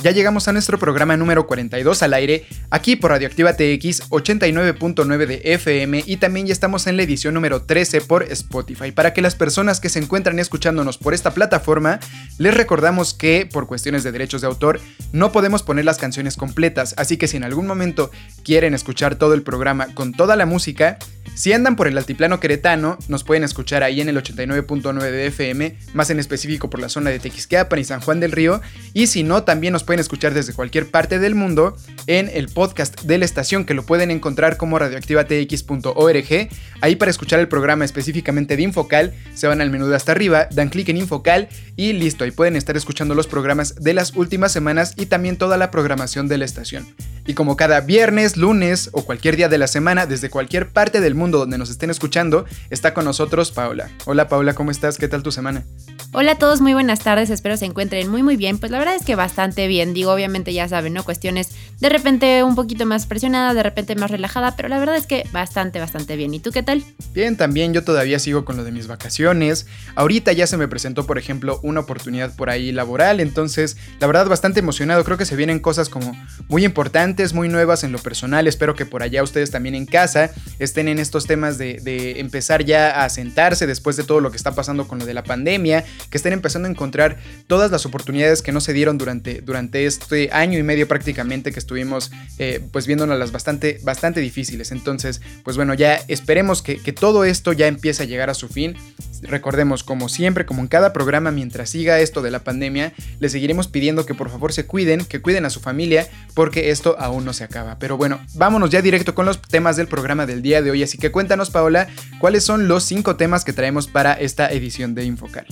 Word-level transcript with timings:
Ya 0.00 0.10
llegamos 0.10 0.48
a 0.48 0.52
nuestro 0.52 0.78
programa 0.78 1.16
número 1.16 1.46
42 1.46 2.02
al 2.02 2.14
aire, 2.14 2.46
aquí 2.70 2.96
por 2.96 3.10
Radioactiva 3.10 3.52
TX 3.52 4.10
89.9 4.10 5.26
de 5.26 5.40
FM 5.44 6.04
y 6.06 6.16
también 6.16 6.46
ya 6.46 6.52
estamos 6.52 6.86
en 6.86 6.96
la 6.96 7.02
edición 7.02 7.34
número 7.34 7.62
13 7.62 8.00
por 8.02 8.24
Spotify. 8.24 8.92
Para 8.92 9.12
que 9.12 9.22
las 9.22 9.34
personas 9.34 9.80
que 9.80 9.88
se 9.88 9.98
encuentran 10.00 10.38
escuchándonos 10.38 10.98
por 10.98 11.14
esta 11.14 11.32
plataforma, 11.32 12.00
les 12.38 12.54
recordamos 12.54 13.14
que 13.14 13.48
por 13.50 13.66
cuestiones 13.66 14.02
de 14.02 14.12
derechos 14.12 14.40
de 14.40 14.46
autor 14.46 14.80
no 15.12 15.32
podemos 15.32 15.62
poner 15.62 15.84
las 15.84 15.98
canciones 15.98 16.36
completas, 16.36 16.94
así 16.96 17.16
que 17.16 17.28
si 17.28 17.36
en 17.36 17.44
algún 17.44 17.66
momento 17.66 18.10
quieren 18.44 18.74
escuchar 18.74 19.16
todo 19.16 19.34
el 19.34 19.42
programa 19.42 19.94
con 19.94 20.12
toda 20.12 20.36
la 20.36 20.46
música, 20.46 20.98
si 21.34 21.52
andan 21.52 21.76
por 21.76 21.88
el 21.88 21.96
altiplano 21.96 22.40
queretano, 22.40 22.98
nos 23.08 23.24
pueden 23.24 23.42
escuchar 23.42 23.82
ahí 23.82 24.00
en 24.00 24.08
el 24.08 24.16
89.9 24.22 25.00
de 25.10 25.26
FM, 25.26 25.78
más 25.94 26.10
en 26.10 26.20
específico 26.20 26.68
por 26.68 26.80
la 26.80 26.90
zona 26.90 27.10
de 27.10 27.18
Tequisquiapan 27.18 27.78
y 27.78 27.84
San 27.84 28.00
Juan 28.00 28.20
del 28.20 28.32
Río, 28.32 28.60
y 28.92 29.06
si 29.06 29.22
no, 29.22 29.42
también 29.42 29.72
nos 29.72 29.82
pueden 29.82 30.00
escuchar 30.00 30.34
desde 30.34 30.52
cualquier 30.52 30.90
parte 30.90 31.18
del 31.18 31.34
mundo 31.34 31.76
en 32.06 32.30
el 32.32 32.48
podcast 32.48 33.00
de 33.02 33.16
la 33.16 33.24
estación 33.24 33.64
que 33.64 33.72
lo 33.72 33.84
pueden 33.84 34.10
encontrar 34.10 34.58
como 34.58 34.78
radioactivatx.org. 34.78 36.48
Ahí 36.82 36.96
para 36.96 37.10
escuchar 37.10 37.40
el 37.40 37.48
programa 37.48 37.84
específicamente 37.84 38.56
de 38.56 38.62
Infocal, 38.64 39.14
se 39.34 39.46
van 39.46 39.62
al 39.62 39.70
menú 39.70 39.86
de 39.86 39.96
hasta 39.96 40.12
arriba, 40.12 40.48
dan 40.52 40.68
clic 40.68 40.90
en 40.90 40.98
Infocal 40.98 41.48
y 41.76 41.94
listo, 41.94 42.24
ahí 42.24 42.30
pueden 42.30 42.56
estar 42.56 42.76
escuchando 42.76 43.14
los 43.14 43.26
programas 43.26 43.76
de 43.76 43.94
las 43.94 44.14
últimas 44.14 44.52
semanas 44.52 44.94
y 44.96 45.06
también 45.06 45.38
toda 45.38 45.56
la 45.56 45.70
programación 45.70 46.28
de 46.28 46.38
la 46.38 46.44
estación. 46.44 46.94
Y 47.24 47.34
como 47.34 47.56
cada 47.56 47.80
viernes, 47.80 48.36
lunes 48.36 48.90
o 48.92 49.04
cualquier 49.04 49.36
día 49.36 49.48
de 49.48 49.56
la 49.56 49.68
semana, 49.68 50.06
desde 50.06 50.28
cualquier 50.28 50.70
parte 50.70 51.00
del 51.00 51.14
mundo 51.14 51.21
donde 51.30 51.58
nos 51.58 51.70
estén 51.70 51.90
escuchando, 51.90 52.44
está 52.70 52.94
con 52.94 53.04
nosotros 53.04 53.52
Paula. 53.52 53.90
Hola 54.06 54.28
Paula, 54.28 54.54
¿cómo 54.54 54.70
estás? 54.70 54.98
¿Qué 54.98 55.08
tal 55.08 55.22
tu 55.22 55.30
semana? 55.30 55.64
Hola 56.12 56.32
a 56.32 56.38
todos, 56.38 56.60
muy 56.60 56.74
buenas 56.74 57.00
tardes, 57.00 57.30
espero 57.30 57.56
se 57.56 57.64
encuentren 57.64 58.10
muy 58.10 58.22
muy 58.22 58.36
bien. 58.36 58.58
Pues 58.58 58.70
la 58.72 58.78
verdad 58.78 58.94
es 58.94 59.04
que 59.04 59.14
bastante 59.14 59.66
bien, 59.66 59.94
digo, 59.94 60.12
obviamente 60.12 60.52
ya 60.52 60.68
saben, 60.68 60.92
¿no? 60.92 61.04
Cuestiones 61.04 61.50
de 61.80 61.88
repente 61.88 62.42
un 62.42 62.54
poquito 62.54 62.84
más 62.86 63.06
presionada, 63.06 63.54
de 63.54 63.62
repente 63.62 63.94
más 63.94 64.10
relajada, 64.10 64.56
pero 64.56 64.68
la 64.68 64.78
verdad 64.78 64.96
es 64.96 65.06
que 65.06 65.26
bastante, 65.32 65.80
bastante 65.80 66.16
bien. 66.16 66.34
¿Y 66.34 66.40
tú 66.40 66.50
qué 66.50 66.62
tal? 66.62 66.84
Bien, 67.12 67.36
también 67.36 67.72
yo 67.72 67.84
todavía 67.84 68.18
sigo 68.18 68.44
con 68.44 68.56
lo 68.56 68.64
de 68.64 68.72
mis 68.72 68.86
vacaciones. 68.88 69.66
Ahorita 69.94 70.32
ya 70.32 70.46
se 70.46 70.56
me 70.56 70.68
presentó, 70.68 71.06
por 71.06 71.18
ejemplo, 71.18 71.60
una 71.62 71.80
oportunidad 71.80 72.34
por 72.36 72.50
ahí 72.50 72.72
laboral, 72.72 73.20
entonces 73.20 73.76
la 74.00 74.06
verdad 74.06 74.26
bastante 74.26 74.60
emocionado, 74.60 75.04
creo 75.04 75.18
que 75.18 75.24
se 75.24 75.36
vienen 75.36 75.60
cosas 75.60 75.88
como 75.88 76.16
muy 76.48 76.64
importantes, 76.64 77.32
muy 77.32 77.48
nuevas 77.48 77.84
en 77.84 77.92
lo 77.92 77.98
personal, 77.98 78.46
espero 78.46 78.74
que 78.74 78.86
por 78.86 79.02
allá 79.02 79.22
ustedes 79.22 79.50
también 79.50 79.74
en 79.74 79.86
casa 79.86 80.30
estén 80.58 80.88
en 80.88 80.98
estos 81.12 81.26
temas 81.26 81.58
de, 81.58 81.74
de 81.82 82.20
empezar 82.20 82.64
ya 82.64 83.04
a 83.04 83.10
sentarse 83.10 83.66
después 83.66 83.96
de 83.98 84.04
todo 84.04 84.20
lo 84.20 84.30
que 84.30 84.38
está 84.38 84.54
pasando 84.54 84.88
con 84.88 84.98
lo 84.98 85.04
de 85.04 85.12
la 85.12 85.22
pandemia, 85.22 85.84
que 86.08 86.16
estén 86.16 86.32
empezando 86.32 86.68
a 86.68 86.70
encontrar 86.70 87.18
todas 87.46 87.70
las 87.70 87.84
oportunidades 87.84 88.40
que 88.40 88.50
no 88.50 88.62
se 88.62 88.72
dieron 88.72 88.96
durante, 88.96 89.42
durante 89.42 89.84
este 89.84 90.30
año 90.32 90.58
y 90.58 90.62
medio 90.62 90.88
prácticamente 90.88 91.52
que 91.52 91.58
estuvimos 91.58 92.10
eh, 92.38 92.60
pues 92.72 92.86
viéndolas 92.86 93.30
bastante, 93.30 93.78
bastante 93.82 94.20
difíciles. 94.20 94.72
Entonces, 94.72 95.20
pues 95.44 95.58
bueno, 95.58 95.74
ya 95.74 95.96
esperemos 96.08 96.62
que, 96.62 96.78
que 96.78 96.94
todo 96.94 97.24
esto 97.24 97.52
ya 97.52 97.66
empiece 97.66 98.04
a 98.04 98.06
llegar 98.06 98.30
a 98.30 98.34
su 98.34 98.48
fin. 98.48 98.74
Recordemos, 99.20 99.84
como 99.84 100.08
siempre, 100.08 100.46
como 100.46 100.62
en 100.62 100.68
cada 100.68 100.94
programa, 100.94 101.30
mientras 101.30 101.68
siga 101.68 102.00
esto 102.00 102.22
de 102.22 102.30
la 102.30 102.42
pandemia, 102.42 102.94
les 103.20 103.32
seguiremos 103.32 103.68
pidiendo 103.68 104.06
que 104.06 104.14
por 104.14 104.30
favor 104.30 104.52
se 104.54 104.64
cuiden, 104.64 105.04
que 105.04 105.20
cuiden 105.20 105.44
a 105.44 105.50
su 105.50 105.60
familia, 105.60 106.08
porque 106.34 106.70
esto 106.70 106.96
aún 106.98 107.26
no 107.26 107.34
se 107.34 107.44
acaba. 107.44 107.78
Pero 107.78 107.98
bueno, 107.98 108.20
vámonos 108.34 108.70
ya 108.70 108.80
directo 108.80 109.14
con 109.14 109.26
los 109.26 109.40
temas 109.42 109.76
del 109.76 109.86
programa 109.86 110.26
del 110.26 110.40
día 110.40 110.62
de 110.62 110.70
hoy. 110.70 110.82
Así 110.82 110.98
que 111.02 111.10
cuéntanos, 111.10 111.50
Paola, 111.50 111.88
cuáles 112.20 112.44
son 112.44 112.68
los 112.68 112.84
cinco 112.84 113.16
temas 113.16 113.44
que 113.44 113.52
traemos 113.52 113.88
para 113.88 114.12
esta 114.12 114.50
edición 114.52 114.94
de 114.94 115.04
Infocal. 115.04 115.46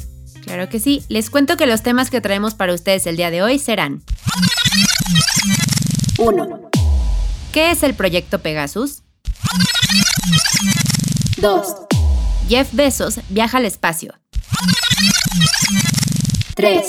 Claro 0.45 0.69
que 0.69 0.79
sí, 0.79 1.05
les 1.09 1.29
cuento 1.29 1.57
que 1.57 1.67
los 1.67 1.83
temas 1.83 2.09
que 2.09 2.21
traemos 2.21 2.55
para 2.55 2.73
ustedes 2.73 3.05
el 3.09 3.17
día 3.17 3.33
de 3.33 3.43
hoy 3.43 3.59
serán 3.59 4.03
1. 6.19 6.71
¿Qué 7.53 7.73
es 7.73 7.83
el 7.83 7.95
proyecto 7.95 8.39
Pegasus? 8.39 9.03
2. 11.39 11.67
Jeff 12.49 12.69
Bezos 12.73 13.19
viaja 13.29 13.59
al 13.59 13.65
espacio. 13.65 14.15
3. 16.55 16.85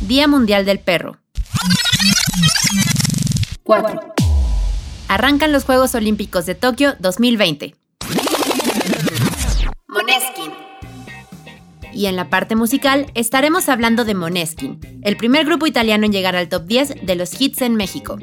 Día 0.00 0.26
Mundial 0.26 0.64
del 0.64 0.78
Perro. 0.78 1.18
4. 3.62 4.14
Arrancan 5.08 5.52
los 5.52 5.64
Juegos 5.64 5.94
Olímpicos 5.94 6.44
de 6.44 6.54
Tokio 6.54 6.94
2020. 6.98 7.74
Moneskin. 9.88 10.52
Y 11.94 12.06
en 12.06 12.14
la 12.14 12.28
parte 12.28 12.54
musical 12.56 13.10
estaremos 13.14 13.70
hablando 13.70 14.04
de 14.04 14.14
Moneskin, 14.14 14.78
el 15.02 15.16
primer 15.16 15.46
grupo 15.46 15.66
italiano 15.66 16.04
en 16.04 16.12
llegar 16.12 16.36
al 16.36 16.50
top 16.50 16.66
10 16.66 17.06
de 17.06 17.14
los 17.16 17.40
hits 17.40 17.62
en 17.62 17.74
México. 17.74 18.18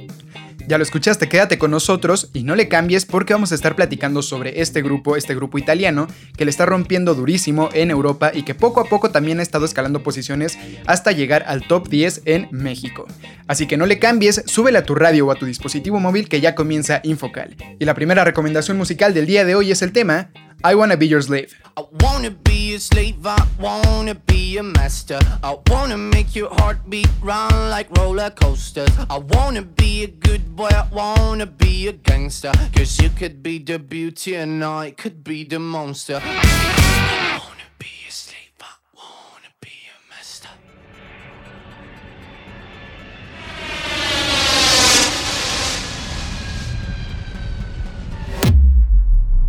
Ya 0.67 0.79
lo 0.79 0.83
escuchaste, 0.83 1.29
quédate 1.29 1.59
con 1.59 1.69
nosotros 1.69 2.29
y 2.33 2.43
no 2.43 2.55
le 2.55 2.67
cambies 2.67 3.05
porque 3.05 3.33
vamos 3.33 3.51
a 3.51 3.55
estar 3.55 3.75
platicando 3.75 4.23
sobre 4.23 4.61
este 4.61 4.81
grupo, 4.81 5.15
este 5.15 5.35
grupo 5.35 5.59
italiano, 5.59 6.07
que 6.35 6.45
le 6.45 6.49
está 6.49 6.65
rompiendo 6.65 7.13
durísimo 7.13 7.69
en 7.73 7.91
Europa 7.91 8.31
y 8.33 8.43
que 8.43 8.55
poco 8.55 8.79
a 8.79 8.85
poco 8.85 9.11
también 9.11 9.39
ha 9.39 9.43
estado 9.43 9.65
escalando 9.65 10.01
posiciones 10.01 10.57
hasta 10.87 11.11
llegar 11.11 11.43
al 11.47 11.67
top 11.67 11.87
10 11.87 12.23
en 12.25 12.47
México. 12.51 13.05
Así 13.47 13.67
que 13.67 13.77
no 13.77 13.85
le 13.85 13.99
cambies, 13.99 14.41
súbele 14.47 14.79
a 14.79 14.85
tu 14.85 14.95
radio 14.95 15.27
o 15.27 15.31
a 15.31 15.35
tu 15.35 15.45
dispositivo 15.45 15.99
móvil 15.99 16.27
que 16.27 16.41
ya 16.41 16.55
comienza 16.55 16.99
Infocal. 17.03 17.55
Y 17.79 17.85
la 17.85 17.93
primera 17.93 18.23
recomendación 18.23 18.75
musical 18.75 19.13
del 19.13 19.27
día 19.27 19.45
de 19.45 19.53
hoy 19.53 19.69
es 19.69 19.83
el 19.83 19.91
tema 19.91 20.31
I 20.63 20.73
Wanna 20.73 20.95
Be 20.95 21.07
Your 21.07 21.21
Slave. 21.21 21.49
I 21.77 21.83
wanna 22.01 22.31
be 22.31 22.73
a 22.73 22.79
slave, 22.79 23.27
I 23.27 23.35
wanna 23.59 24.15
be 24.15 24.57
a 24.57 24.63
master. 24.63 25.19
I 25.43 25.57
wanna 25.69 25.97
make 25.97 26.35
your 26.35 26.49
heartbeat 26.49 27.09
run 27.21 27.69
like 27.69 27.87
roller 27.99 28.31
coasters. 28.31 28.89
I 29.09 29.19
wanna 29.19 29.61
be 29.61 30.03
a 30.03 30.07
good 30.07 30.54
boy, 30.55 30.69
I 30.69 30.87
wanna 30.91 31.45
be 31.45 31.87
a 31.89 31.91
gangster. 31.93 32.51
Cause 32.73 33.01
you 33.01 33.09
could 33.09 33.43
be 33.43 33.59
the 33.59 33.77
beauty 33.77 34.35
and 34.35 34.63
I 34.63 34.91
could 34.91 35.23
be 35.23 35.43
the 35.43 35.59
monster. 35.59 36.21
I 36.23 37.39
be 37.77 37.85
a 38.07 38.11
I 38.11 39.47
be 39.59 39.69
a 39.91 39.97
master. 40.09 40.49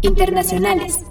Internacionales. 0.02 1.05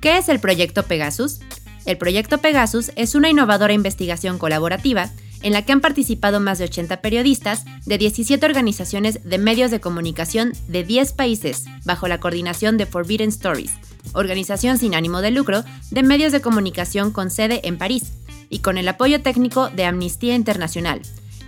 ¿Qué 0.00 0.18
es 0.18 0.28
el 0.28 0.40
proyecto 0.40 0.84
Pegasus? 0.84 1.40
El 1.84 1.98
proyecto 1.98 2.38
Pegasus 2.38 2.92
es 2.94 3.16
una 3.16 3.28
innovadora 3.28 3.72
investigación 3.72 4.38
colaborativa 4.38 5.10
en 5.42 5.52
la 5.52 5.62
que 5.62 5.72
han 5.72 5.80
participado 5.80 6.40
más 6.40 6.58
de 6.58 6.64
80 6.64 7.00
periodistas 7.00 7.64
de 7.84 7.98
17 7.98 8.44
organizaciones 8.44 9.20
de 9.24 9.38
medios 9.38 9.70
de 9.70 9.80
comunicación 9.80 10.52
de 10.68 10.84
10 10.84 11.12
países, 11.12 11.64
bajo 11.84 12.08
la 12.08 12.20
coordinación 12.20 12.76
de 12.76 12.86
Forbidden 12.86 13.30
Stories, 13.30 13.72
organización 14.14 14.78
sin 14.78 14.94
ánimo 14.94 15.20
de 15.20 15.30
lucro 15.30 15.64
de 15.90 16.02
medios 16.02 16.32
de 16.32 16.40
comunicación 16.40 17.12
con 17.12 17.30
sede 17.30 17.60
en 17.64 17.78
París, 17.78 18.12
y 18.52 18.58
con 18.58 18.76
el 18.76 18.86
apoyo 18.86 19.22
técnico 19.22 19.70
de 19.70 19.86
Amnistía 19.86 20.34
Internacional, 20.34 21.00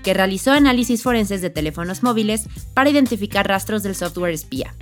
que 0.03 0.15
realizó 0.15 0.53
análisis 0.53 1.03
forenses 1.03 1.43
de 1.43 1.51
teléfonos 1.51 2.03
móviles 2.03 2.49
para 2.73 2.89
identificar 2.89 3.47
rastros 3.47 3.83
del 3.83 3.95
software 3.95 4.33
espía. 4.33 4.75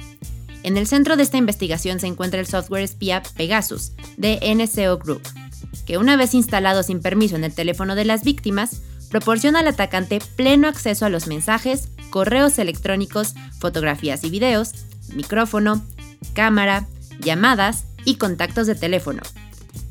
En 0.63 0.77
el 0.77 0.87
centro 0.87 1.17
de 1.17 1.25
esta 1.25 1.37
investigación 1.37 1.99
se 1.99 2.07
encuentra 2.07 2.39
el 2.39 2.47
software 2.47 2.85
espía 2.85 3.25
Pegasus, 3.37 3.91
de 4.17 4.39
NCO 4.55 4.99
Group, 4.99 5.23
que 5.85 5.99
una 5.99 6.17
vez 6.17 6.35
instalado 6.35 6.85
sin 6.85 7.01
permiso 7.01 7.35
en 7.35 7.43
el 7.43 7.53
teléfono 7.53 7.97
de 7.97 8.05
las 8.05 8.23
víctimas, 8.23 8.83
proporciona 9.13 9.61
al 9.61 9.69
atacante 9.69 10.21
pleno 10.37 10.69
acceso 10.69 11.05
a 11.05 11.11
los 11.11 11.27
mensajes, 11.27 11.89
correos 12.09 12.59
electrónicos, 12.59 13.35
fotografías 13.59 14.25
y 14.25 14.31
videos, 14.31 14.73
micrófono, 15.15 15.85
cámara, 16.33 16.87
llamadas 17.21 17.85
y 18.07 18.15
contactos 18.15 18.67
de 18.67 18.75
teléfono. 18.75 19.21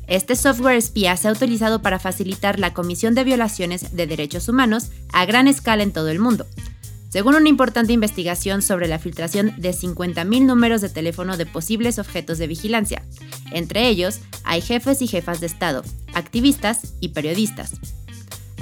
Este 0.08 0.34
software 0.34 0.76
espía 0.76 1.16
se 1.16 1.28
ha 1.28 1.32
utilizado 1.32 1.82
para 1.82 2.00
facilitar 2.00 2.58
la 2.58 2.74
comisión 2.74 3.14
de 3.14 3.22
violaciones 3.22 3.94
de 3.96 4.08
derechos 4.08 4.48
humanos 4.48 4.88
a 5.12 5.24
gran 5.24 5.46
escala 5.46 5.84
en 5.84 5.92
todo 5.92 6.08
el 6.08 6.18
mundo. 6.18 6.44
Según 7.08 7.36
una 7.36 7.48
importante 7.48 7.92
investigación 7.92 8.60
sobre 8.60 8.88
la 8.88 8.98
filtración 8.98 9.54
de 9.56 9.70
50.000 9.70 10.46
números 10.46 10.80
de 10.80 10.88
teléfono 10.88 11.36
de 11.36 11.46
posibles 11.46 12.00
objetos 12.00 12.38
de 12.38 12.48
vigilancia, 12.48 13.04
entre 13.52 13.86
ellos 13.86 14.18
hay 14.42 14.62
jefes 14.62 15.00
y 15.00 15.06
jefas 15.06 15.38
de 15.38 15.46
Estado, 15.46 15.84
activistas 16.12 16.94
y 16.98 17.10
periodistas. 17.10 18.01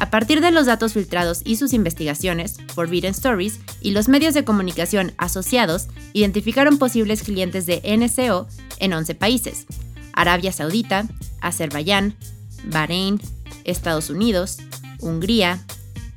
A 0.00 0.08
partir 0.08 0.40
de 0.40 0.50
los 0.50 0.64
datos 0.64 0.94
filtrados 0.94 1.42
y 1.44 1.56
sus 1.56 1.74
investigaciones, 1.74 2.56
Forbidden 2.74 3.10
Stories 3.10 3.60
y 3.82 3.90
los 3.90 4.08
medios 4.08 4.32
de 4.32 4.44
comunicación 4.44 5.12
asociados 5.18 5.88
identificaron 6.14 6.78
posibles 6.78 7.22
clientes 7.22 7.66
de 7.66 7.82
NCO 7.84 8.48
en 8.78 8.94
11 8.94 9.14
países, 9.14 9.66
Arabia 10.14 10.52
Saudita, 10.52 11.06
Azerbaiyán, 11.42 12.16
Bahrein, 12.64 13.20
Estados 13.64 14.08
Unidos, 14.08 14.56
Hungría, 15.00 15.60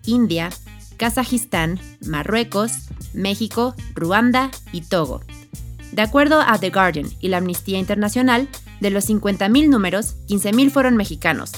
India, 0.05 0.49
Kazajistán, 0.95 1.77
Marruecos, 2.05 2.71
México, 3.13 3.75
Ruanda 3.95 4.49
y 4.71 4.79
Togo. 4.79 5.19
De 5.91 6.01
acuerdo 6.01 6.39
a 6.39 6.57
The 6.57 6.69
Guardian 6.69 7.09
y 7.19 7.27
la 7.27 7.37
Amnistía 7.37 7.79
Internacional, 7.79 8.47
de 8.79 8.91
los 8.91 9.09
50.000 9.09 9.67
números, 9.67 10.15
15.000 10.29 10.71
fueron 10.71 10.95
mexicanos. 10.95 11.51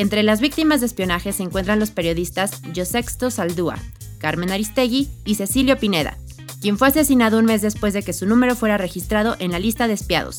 Entre 0.00 0.22
las 0.22 0.40
víctimas 0.40 0.80
de 0.80 0.86
espionaje 0.86 1.30
se 1.34 1.42
encuentran 1.42 1.78
los 1.78 1.90
periodistas 1.90 2.62
Josexto 2.74 3.30
Saldúa, 3.30 3.76
Carmen 4.16 4.50
Aristegui 4.50 5.10
y 5.26 5.34
Cecilio 5.34 5.76
Pineda, 5.76 6.16
quien 6.62 6.78
fue 6.78 6.88
asesinado 6.88 7.38
un 7.38 7.44
mes 7.44 7.60
después 7.60 7.92
de 7.92 8.02
que 8.02 8.14
su 8.14 8.24
número 8.24 8.56
fuera 8.56 8.78
registrado 8.78 9.36
en 9.40 9.52
la 9.52 9.58
lista 9.58 9.88
de 9.88 9.92
espiados, 9.92 10.38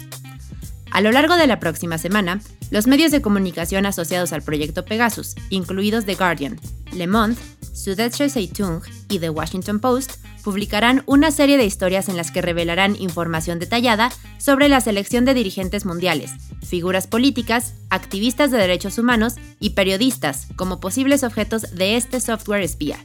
a 0.89 1.01
lo 1.01 1.11
largo 1.11 1.35
de 1.35 1.45
la 1.45 1.59
próxima 1.59 1.99
semana, 1.99 2.41
los 2.71 2.87
medios 2.87 3.11
de 3.11 3.21
comunicación 3.21 3.85
asociados 3.85 4.33
al 4.33 4.41
proyecto 4.41 4.83
Pegasus, 4.83 5.35
incluidos 5.51 6.05
The 6.05 6.15
Guardian, 6.15 6.59
Le 6.93 7.05
Monde, 7.05 7.37
Süddeutsche 7.71 8.31
Zeitung 8.31 8.81
y 9.09 9.19
The 9.19 9.29
Washington 9.29 9.79
Post, 9.79 10.25
publicarán 10.41 11.03
una 11.05 11.31
serie 11.31 11.57
de 11.57 11.65
historias 11.65 12.09
en 12.09 12.17
las 12.17 12.31
que 12.31 12.41
revelarán 12.41 12.95
información 12.95 13.59
detallada 13.59 14.11
sobre 14.37 14.69
la 14.69 14.81
selección 14.81 15.23
de 15.25 15.33
dirigentes 15.33 15.85
mundiales, 15.85 16.31
figuras 16.67 17.07
políticas, 17.07 17.73
activistas 17.89 18.51
de 18.51 18.57
derechos 18.57 18.97
humanos 18.97 19.35
y 19.59 19.71
periodistas 19.71 20.47
como 20.55 20.79
posibles 20.79 21.23
objetos 21.23 21.75
de 21.75 21.95
este 21.95 22.19
software 22.19 22.61
espía. 22.61 22.97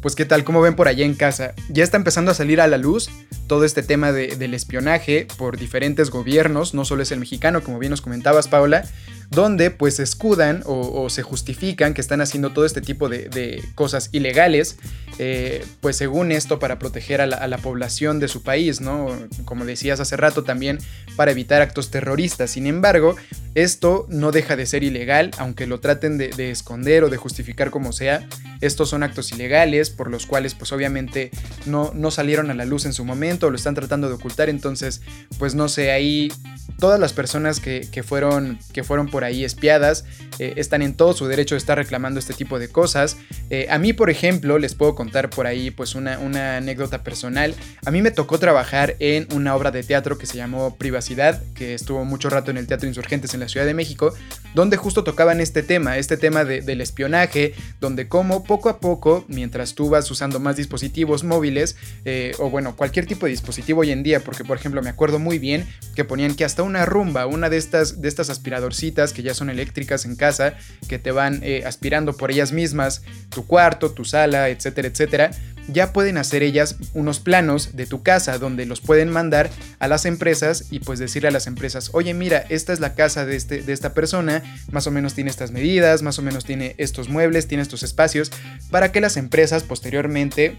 Pues 0.00 0.16
qué 0.16 0.24
tal, 0.24 0.42
como 0.42 0.60
ven 0.60 0.74
por 0.74 0.88
allá 0.88 1.04
en 1.04 1.14
casa, 1.14 1.54
ya 1.68 1.84
está 1.84 1.96
empezando 1.96 2.32
a 2.32 2.34
salir 2.34 2.60
a 2.60 2.66
la 2.66 2.76
luz 2.76 3.08
todo 3.46 3.64
este 3.64 3.82
tema 3.84 4.10
del 4.12 4.54
espionaje 4.54 5.28
por 5.36 5.58
diferentes 5.58 6.10
gobiernos, 6.10 6.74
no 6.74 6.84
solo 6.84 7.02
es 7.02 7.12
el 7.12 7.20
mexicano, 7.20 7.62
como 7.62 7.78
bien 7.78 7.90
nos 7.90 8.00
comentabas, 8.00 8.48
Paula, 8.48 8.84
donde 9.32 9.70
pues 9.70 9.98
escudan 9.98 10.62
o, 10.66 11.08
se 11.08 11.22
justifican 11.22 11.94
que 11.94 12.00
están 12.00 12.20
haciendo 12.20 12.52
todo 12.52 12.66
este 12.66 12.80
tipo 12.80 13.08
de, 13.08 13.62
cosas 13.74 14.10
ilegales, 14.12 14.76
eh, 15.18 15.64
pues 15.80 15.96
según 15.96 16.32
esto 16.32 16.58
para 16.58 16.78
proteger 16.78 17.20
a 17.20 17.26
la, 17.26 17.58
población 17.58 18.18
de 18.18 18.28
su 18.28 18.42
país, 18.42 18.80
¿no? 18.80 19.08
Como 19.44 19.64
decías 19.64 20.00
hace 20.00 20.16
rato 20.16 20.42
también 20.42 20.78
para 21.16 21.30
evitar 21.30 21.62
actos 21.62 21.90
terroristas. 21.90 22.50
Sin 22.50 22.66
embargo, 22.66 23.16
esto 23.54 24.06
no 24.08 24.32
deja 24.32 24.56
de 24.56 24.66
ser 24.66 24.82
ilegal, 24.82 25.30
aunque 25.38 25.66
lo 25.66 25.80
traten 25.80 26.18
de, 26.18 26.28
de 26.28 26.50
esconder 26.50 27.04
o 27.04 27.10
de 27.10 27.16
justificar 27.16 27.70
como 27.70 27.92
sea. 27.92 28.26
Estos 28.60 28.90
son 28.90 29.02
actos 29.02 29.32
ilegales 29.32 29.90
por 29.90 30.10
los 30.10 30.26
cuales 30.26 30.54
pues 30.54 30.72
obviamente 30.72 31.30
no, 31.66 31.92
no 31.94 32.10
salieron 32.10 32.50
a 32.50 32.54
la 32.54 32.64
luz 32.64 32.84
en 32.84 32.92
su 32.92 33.04
momento, 33.04 33.50
lo 33.50 33.56
están 33.56 33.74
tratando 33.74 34.08
de 34.08 34.14
ocultar, 34.14 34.48
entonces 34.48 35.00
pues 35.38 35.54
no 35.54 35.68
sé, 35.68 35.90
ahí 35.90 36.30
todas 36.78 36.98
las 36.98 37.12
personas 37.12 37.60
que, 37.60 38.02
fueron, 38.04 38.58
que 38.72 38.82
fueron 38.84 39.08
por 39.08 39.21
ahí 39.24 39.44
espiadas 39.44 40.04
eh, 40.38 40.54
están 40.56 40.82
en 40.82 40.94
todo 40.94 41.12
su 41.12 41.26
derecho 41.26 41.54
de 41.54 41.58
estar 41.58 41.76
reclamando 41.76 42.18
este 42.18 42.34
tipo 42.34 42.58
de 42.58 42.68
cosas. 42.68 43.16
Eh, 43.50 43.66
a 43.70 43.78
mí, 43.78 43.92
por 43.92 44.10
ejemplo, 44.10 44.58
les 44.58 44.74
puedo 44.74 44.94
contar 44.94 45.30
por 45.30 45.46
ahí 45.46 45.70
pues 45.70 45.94
una, 45.94 46.18
una 46.18 46.56
anécdota 46.56 47.02
personal. 47.02 47.54
A 47.84 47.90
mí 47.90 48.02
me 48.02 48.10
tocó 48.10 48.38
trabajar 48.38 48.96
en 48.98 49.28
una 49.34 49.54
obra 49.54 49.70
de 49.70 49.82
teatro 49.82 50.18
que 50.18 50.26
se 50.26 50.36
llamó 50.36 50.76
Privacidad, 50.76 51.42
que 51.54 51.74
estuvo 51.74 52.04
mucho 52.04 52.30
rato 52.30 52.50
en 52.50 52.56
el 52.56 52.66
Teatro 52.66 52.88
Insurgentes 52.88 53.34
en 53.34 53.40
la 53.40 53.48
Ciudad 53.48 53.66
de 53.66 53.74
México, 53.74 54.14
donde 54.54 54.76
justo 54.76 55.04
tocaban 55.04 55.40
este 55.40 55.62
tema, 55.62 55.98
este 55.98 56.16
tema 56.16 56.44
del 56.44 56.80
espionaje, 56.80 57.54
donde 57.80 58.08
como 58.08 58.42
poco 58.42 58.68
a 58.68 58.80
poco, 58.80 59.24
mientras 59.28 59.74
tú 59.74 59.88
vas 59.88 60.10
usando 60.10 60.40
más 60.40 60.56
dispositivos 60.56 61.22
móviles, 61.22 61.76
eh, 62.04 62.32
o 62.38 62.50
bueno, 62.50 62.74
cualquier 62.74 63.06
tipo 63.06 63.26
de 63.26 63.30
dispositivo 63.30 63.82
hoy 63.82 63.92
en 63.92 64.02
día, 64.02 64.20
porque 64.20 64.44
por 64.44 64.56
ejemplo 64.56 64.82
me 64.82 64.90
acuerdo 64.90 65.20
muy 65.20 65.38
bien 65.38 65.66
que 65.94 66.04
ponían 66.04 66.34
que 66.34 66.44
hasta 66.44 66.64
un 66.64 66.72
una 66.72 66.86
rumba, 66.86 67.26
una 67.26 67.50
de 67.50 67.58
estas, 67.58 68.00
de 68.00 68.08
estas 68.08 68.30
aspiradorcitas 68.30 69.12
que 69.12 69.22
ya 69.22 69.34
son 69.34 69.50
eléctricas 69.50 70.06
en 70.06 70.16
casa, 70.16 70.54
que 70.88 70.98
te 70.98 71.12
van 71.12 71.40
eh, 71.42 71.64
aspirando 71.66 72.14
por 72.16 72.30
ellas 72.30 72.50
mismas, 72.50 73.02
tu 73.28 73.46
cuarto, 73.46 73.90
tu 73.90 74.06
sala, 74.06 74.48
etcétera, 74.48 74.88
etcétera, 74.88 75.30
ya 75.68 75.92
pueden 75.92 76.18
hacer 76.18 76.42
ellas 76.42 76.76
unos 76.94 77.20
planos 77.20 77.76
de 77.76 77.86
tu 77.86 78.02
casa 78.02 78.38
donde 78.38 78.66
los 78.66 78.80
pueden 78.80 79.10
mandar 79.10 79.50
a 79.78 79.88
las 79.88 80.06
empresas 80.06 80.66
y 80.70 80.80
pues 80.80 80.98
decirle 80.98 81.28
a 81.28 81.32
las 81.32 81.46
empresas, 81.46 81.90
oye 81.92 82.14
mira, 82.14 82.44
esta 82.48 82.72
es 82.72 82.80
la 82.80 82.94
casa 82.94 83.26
de, 83.26 83.36
este, 83.36 83.62
de 83.62 83.72
esta 83.72 83.94
persona, 83.94 84.42
más 84.70 84.86
o 84.86 84.90
menos 84.90 85.14
tiene 85.14 85.30
estas 85.30 85.50
medidas, 85.50 86.02
más 86.02 86.18
o 86.18 86.22
menos 86.22 86.44
tiene 86.44 86.74
estos 86.78 87.08
muebles, 87.08 87.48
tiene 87.48 87.62
estos 87.62 87.82
espacios, 87.82 88.32
para 88.70 88.92
que 88.92 89.00
las 89.00 89.16
empresas 89.16 89.62
posteriormente 89.62 90.58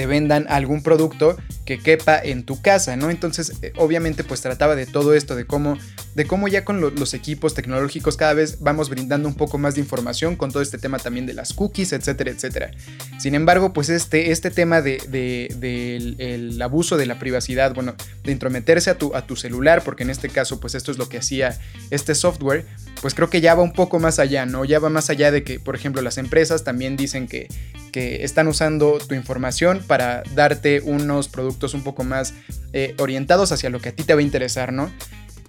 te 0.00 0.06
vendan 0.06 0.46
algún 0.48 0.82
producto 0.82 1.36
que 1.66 1.78
quepa 1.78 2.18
en 2.18 2.44
tu 2.44 2.62
casa, 2.62 2.96
¿no? 2.96 3.10
Entonces, 3.10 3.52
eh, 3.60 3.74
obviamente, 3.76 4.24
pues 4.24 4.40
trataba 4.40 4.74
de 4.74 4.86
todo 4.86 5.12
esto, 5.12 5.36
de 5.36 5.44
cómo, 5.44 5.76
de 6.14 6.24
cómo 6.24 6.48
ya 6.48 6.64
con 6.64 6.80
los 6.80 7.12
equipos 7.12 7.52
tecnológicos 7.52 8.16
cada 8.16 8.32
vez 8.32 8.60
vamos 8.60 8.88
brindando 8.88 9.28
un 9.28 9.34
poco 9.34 9.58
más 9.58 9.74
de 9.74 9.82
información 9.82 10.36
con 10.36 10.52
todo 10.52 10.62
este 10.62 10.78
tema 10.78 10.98
también 10.98 11.26
de 11.26 11.34
las 11.34 11.52
cookies, 11.52 11.92
etcétera, 11.92 12.30
etcétera. 12.30 12.70
Sin 13.18 13.34
embargo, 13.34 13.74
pues 13.74 13.90
este, 13.90 14.30
este 14.30 14.50
tema 14.50 14.80
del 14.80 15.10
de, 15.10 16.58
abuso 16.62 16.96
de 16.96 17.04
la 17.04 17.18
privacidad, 17.18 17.74
bueno, 17.74 17.94
de 18.24 18.32
intrometerse 18.32 18.88
a 18.88 18.96
tu, 18.96 19.14
a 19.14 19.26
tu 19.26 19.36
celular, 19.36 19.84
porque 19.84 20.04
en 20.04 20.08
este 20.08 20.30
caso, 20.30 20.60
pues 20.60 20.74
esto 20.74 20.90
es 20.90 20.96
lo 20.96 21.10
que 21.10 21.18
hacía 21.18 21.58
este 21.90 22.14
software, 22.14 22.64
pues 23.00 23.14
creo 23.14 23.30
que 23.30 23.40
ya 23.40 23.54
va 23.54 23.62
un 23.62 23.72
poco 23.72 23.98
más 23.98 24.18
allá, 24.18 24.46
¿no? 24.46 24.64
Ya 24.64 24.78
va 24.78 24.90
más 24.90 25.10
allá 25.10 25.30
de 25.30 25.42
que, 25.42 25.58
por 25.58 25.74
ejemplo, 25.74 26.02
las 26.02 26.18
empresas 26.18 26.64
también 26.64 26.96
dicen 26.96 27.26
que, 27.26 27.48
que 27.92 28.24
están 28.24 28.48
usando 28.48 28.98
tu 28.98 29.14
información 29.14 29.82
para 29.86 30.22
darte 30.34 30.80
unos 30.80 31.28
productos 31.28 31.74
un 31.74 31.82
poco 31.82 32.04
más 32.04 32.34
eh, 32.72 32.94
orientados 32.98 33.52
hacia 33.52 33.70
lo 33.70 33.80
que 33.80 33.90
a 33.90 33.92
ti 33.92 34.04
te 34.04 34.14
va 34.14 34.20
a 34.20 34.22
interesar, 34.22 34.72
¿no? 34.72 34.90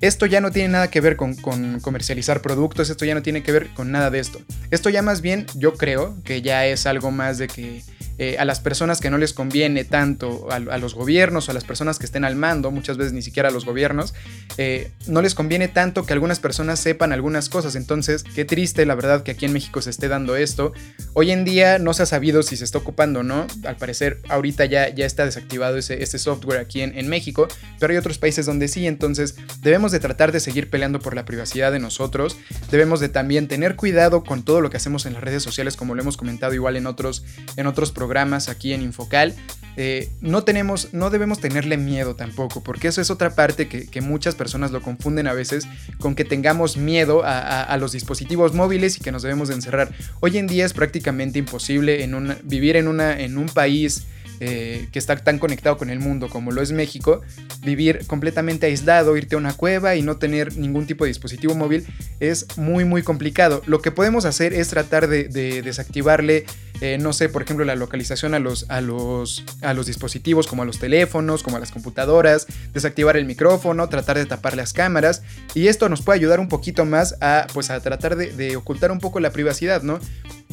Esto 0.01 0.25
ya 0.25 0.41
no 0.41 0.51
tiene 0.51 0.69
nada 0.69 0.89
que 0.89 0.99
ver 0.99 1.15
con, 1.15 1.35
comercializar 1.35 2.41
productos, 2.41 2.89
esto 2.89 3.05
ya 3.05 3.13
no 3.13 3.21
tiene 3.21 3.43
que 3.43 3.51
ver 3.51 3.69
con 3.75 3.91
nada 3.91 4.09
de 4.09 4.19
esto. 4.19 4.41
Esto 4.71 4.89
ya 4.89 5.03
más 5.03 5.21
bien 5.21 5.45
yo 5.55 5.73
creo 5.73 6.17
que 6.23 6.41
ya 6.41 6.65
es 6.65 6.87
algo 6.87 7.11
más 7.11 7.37
de 7.37 7.47
que 7.47 7.83
eh, 8.17 8.37
a 8.37 8.45
las 8.45 8.59
personas 8.59 8.99
que 8.99 9.09
no 9.09 9.17
les 9.17 9.33
conviene 9.33 9.83
tanto, 9.83 10.47
a, 10.51 10.59
los 10.59 10.93
gobiernos 10.93 11.47
o 11.47 11.51
a 11.51 11.53
las 11.53 11.63
personas 11.63 11.97
que 11.97 12.05
estén 12.05 12.23
al 12.23 12.35
mando, 12.35 12.69
muchas 12.69 12.97
veces 12.97 13.13
ni 13.13 13.23
siquiera 13.23 13.49
a 13.49 13.51
los 13.51 13.65
gobiernos, 13.65 14.13
eh, 14.57 14.91
no 15.07 15.23
les 15.23 15.33
conviene 15.33 15.67
tanto 15.67 16.05
que 16.05 16.13
algunas 16.13 16.39
personas 16.39 16.79
sepan 16.79 17.13
algunas 17.13 17.49
cosas. 17.49 17.75
Entonces, 17.75 18.23
qué 18.23 18.45
triste 18.45 18.85
la 18.85 18.93
verdad 18.95 19.23
que 19.23 19.31
aquí 19.31 19.45
en 19.45 19.53
México 19.53 19.81
se 19.81 19.89
esté 19.89 20.07
dando 20.07 20.35
esto. 20.35 20.71
Hoy 21.13 21.31
en 21.31 21.45
día 21.45 21.79
no 21.79 21.95
se 21.95 22.03
ha 22.03 22.05
sabido 22.05 22.43
si 22.43 22.57
se 22.57 22.63
está 22.63 22.77
ocupando 22.77 23.21
o 23.21 23.23
no. 23.23 23.47
Al 23.65 23.77
parecer, 23.77 24.19
ahorita 24.29 24.65
ya, 24.65 24.89
ya 24.89 25.05
está 25.05 25.25
desactivado 25.25 25.77
ese, 25.77 26.05
software 26.19 26.59
aquí 26.59 26.81
en 26.81 27.07
México, 27.07 27.47
pero 27.79 27.91
hay 27.91 27.97
otros 27.97 28.19
países 28.19 28.45
donde 28.45 28.67
sí. 28.67 28.85
Entonces, 28.85 29.35
debemos 29.61 29.90
de 29.91 29.99
tratar 29.99 30.31
de 30.31 30.39
seguir 30.39 30.69
peleando 30.69 30.99
por 30.99 31.15
la 31.15 31.25
privacidad 31.25 31.71
de 31.71 31.79
nosotros. 31.79 32.37
Debemos 32.69 32.99
de 32.99 33.09
también 33.09 33.47
tener 33.47 33.75
cuidado 33.75 34.23
con 34.23 34.43
todo 34.43 34.61
lo 34.61 34.69
que 34.69 34.77
hacemos 34.77 35.05
en 35.05 35.13
las 35.13 35.23
redes 35.23 35.43
sociales, 35.43 35.75
como 35.75 35.95
lo 35.95 36.01
hemos 36.01 36.17
comentado 36.17 36.53
igual 36.53 36.75
en 36.77 36.87
otros, 36.87 37.23
en 37.57 37.67
otros 37.67 37.91
programas 37.91 38.49
aquí 38.49 38.73
en 38.73 38.81
Infocal, 38.81 39.35
eh, 39.77 40.09
no 40.19 40.43
tenemos, 40.43 40.93
no 40.93 41.09
debemos 41.09 41.39
tenerle 41.39 41.77
miedo 41.77 42.15
tampoco, 42.15 42.61
porque 42.61 42.89
eso 42.89 43.01
es 43.01 43.09
otra 43.09 43.35
parte 43.35 43.67
que, 43.67 44.01
muchas 44.01 44.35
personas 44.35 44.71
lo 44.71 44.81
confunden 44.81 45.27
a 45.27 45.33
veces 45.33 45.67
con 45.99 46.15
que 46.15 46.25
tengamos 46.25 46.75
miedo 46.75 47.21
a, 47.23 47.77
los 47.77 47.91
dispositivos 47.91 48.53
móviles 48.53 48.97
y 48.97 49.01
que 49.01 49.11
nos 49.11 49.21
debemos 49.21 49.47
de 49.47 49.55
encerrar. 49.55 49.91
Hoy 50.19 50.37
en 50.37 50.47
día 50.47 50.65
es 50.65 50.73
prácticamente 50.73 51.39
imposible 51.39 52.03
en 52.03 52.37
vivir 52.43 52.75
en, 52.75 52.87
una, 52.87 53.19
en 53.19 53.37
un 53.37 53.47
país 53.47 54.05
eh, 54.43 54.87
que 54.91 54.97
está 54.97 55.15
tan 55.17 55.37
conectado 55.37 55.77
con 55.77 55.91
el 55.91 55.99
mundo 55.99 56.27
como 56.27 56.51
lo 56.51 56.63
es 56.63 56.71
México, 56.71 57.21
vivir 57.63 58.07
completamente 58.07 58.65
aislado, 58.65 59.15
irte 59.15 59.35
a 59.35 59.37
una 59.37 59.53
cueva 59.53 59.95
y 59.95 60.01
no 60.01 60.17
tener 60.17 60.57
ningún 60.57 60.87
tipo 60.87 61.03
de 61.03 61.09
dispositivo 61.09 61.53
móvil 61.53 61.85
es 62.19 62.57
muy 62.57 62.83
muy 62.83 63.03
complicado. 63.03 63.61
Lo 63.67 63.83
que 63.83 63.91
podemos 63.91 64.25
hacer 64.25 64.53
es 64.53 64.69
tratar 64.69 65.07
de, 65.07 65.27
desactivarle, 65.61 66.45
eh, 66.81 66.97
no 66.99 67.13
sé, 67.13 67.29
por 67.29 67.43
ejemplo, 67.43 67.63
la 67.63 67.75
localización 67.75 68.33
a 68.33 68.39
los, 68.39 68.65
a, 68.69 68.81
los, 68.81 69.43
a 69.61 69.73
los 69.73 69.85
dispositivos 69.85 70.47
como 70.47 70.63
a 70.63 70.65
los 70.65 70.79
teléfonos, 70.79 71.43
como 71.43 71.57
a 71.57 71.59
las 71.59 71.71
computadoras, 71.71 72.47
desactivar 72.73 73.17
el 73.17 73.25
micrófono, 73.25 73.87
tratar 73.87 74.17
de 74.17 74.25
tapar 74.25 74.57
las 74.57 74.73
cámaras 74.73 75.21
y 75.53 75.67
esto 75.67 75.89
nos 75.89 76.01
puede 76.01 76.19
ayudar 76.19 76.39
un 76.39 76.49
poquito 76.49 76.83
más 76.85 77.15
a, 77.21 77.47
pues, 77.53 77.69
a 77.69 77.79
tratar 77.79 78.15
de, 78.15 78.31
de 78.31 78.55
ocultar 78.55 78.91
un 78.91 78.99
poco 78.99 79.19
la 79.19 79.31
privacidad, 79.31 79.83
¿no? 79.83 79.99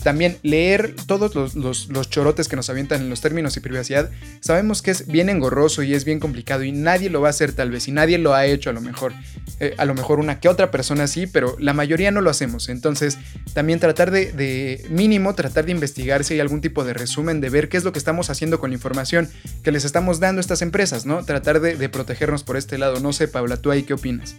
También 0.02 0.38
leer 0.42 0.94
todos 1.06 1.34
los, 1.34 2.10
chorotes 2.10 2.48
que 2.48 2.56
nos 2.56 2.70
avientan 2.70 3.00
en 3.00 3.10
los 3.10 3.20
términos 3.20 3.56
y 3.56 3.60
privacidad, 3.60 4.10
sabemos 4.40 4.82
que 4.82 4.90
es 4.90 5.06
bien 5.06 5.28
engorroso 5.28 5.82
y 5.82 5.94
es 5.94 6.04
bien 6.04 6.20
complicado 6.20 6.62
y 6.62 6.72
nadie 6.72 7.10
lo 7.10 7.20
va 7.20 7.28
a 7.28 7.30
hacer 7.30 7.52
tal 7.52 7.70
vez 7.70 7.88
y 7.88 7.92
nadie 7.92 8.18
lo 8.18 8.34
ha 8.34 8.46
hecho 8.46 8.70
a 8.70 8.72
lo 8.72 8.80
mejor. 8.80 9.12
Eh, 9.60 9.74
a 9.76 9.84
lo 9.84 9.94
mejor 9.94 10.20
una 10.20 10.38
que 10.38 10.48
otra 10.48 10.70
persona 10.70 11.06
sí, 11.08 11.26
pero 11.26 11.56
la 11.58 11.72
mayoría 11.72 12.10
no 12.10 12.20
lo 12.20 12.30
hacemos. 12.30 12.68
Entonces 12.68 13.18
también 13.54 13.80
tratar 13.80 14.10
de, 14.10 14.84
mínimo, 14.90 15.34
tratar 15.34 15.66
de 15.66 15.72
investigar 15.72 16.17
si 16.24 16.34
hay 16.34 16.40
algún 16.40 16.60
tipo 16.60 16.84
de 16.84 16.94
resumen, 16.94 17.40
de 17.40 17.50
ver 17.50 17.68
qué 17.68 17.76
es 17.76 17.84
lo 17.84 17.92
que 17.92 17.98
estamos 17.98 18.30
haciendo 18.30 18.60
con 18.60 18.70
la 18.70 18.76
información 18.76 19.28
que 19.62 19.72
les 19.72 19.84
estamos 19.84 20.20
dando 20.20 20.40
a 20.40 20.42
estas 20.42 20.62
empresas, 20.62 21.06
¿no? 21.06 21.24
Tratar 21.24 21.60
de, 21.60 21.76
de 21.76 21.88
protegernos 21.88 22.44
por 22.44 22.56
este 22.56 22.78
lado. 22.78 23.00
No 23.00 23.12
sé, 23.12 23.28
Paula, 23.28 23.56
¿tú 23.56 23.70
ahí 23.70 23.82
qué 23.82 23.94
opinas? 23.94 24.36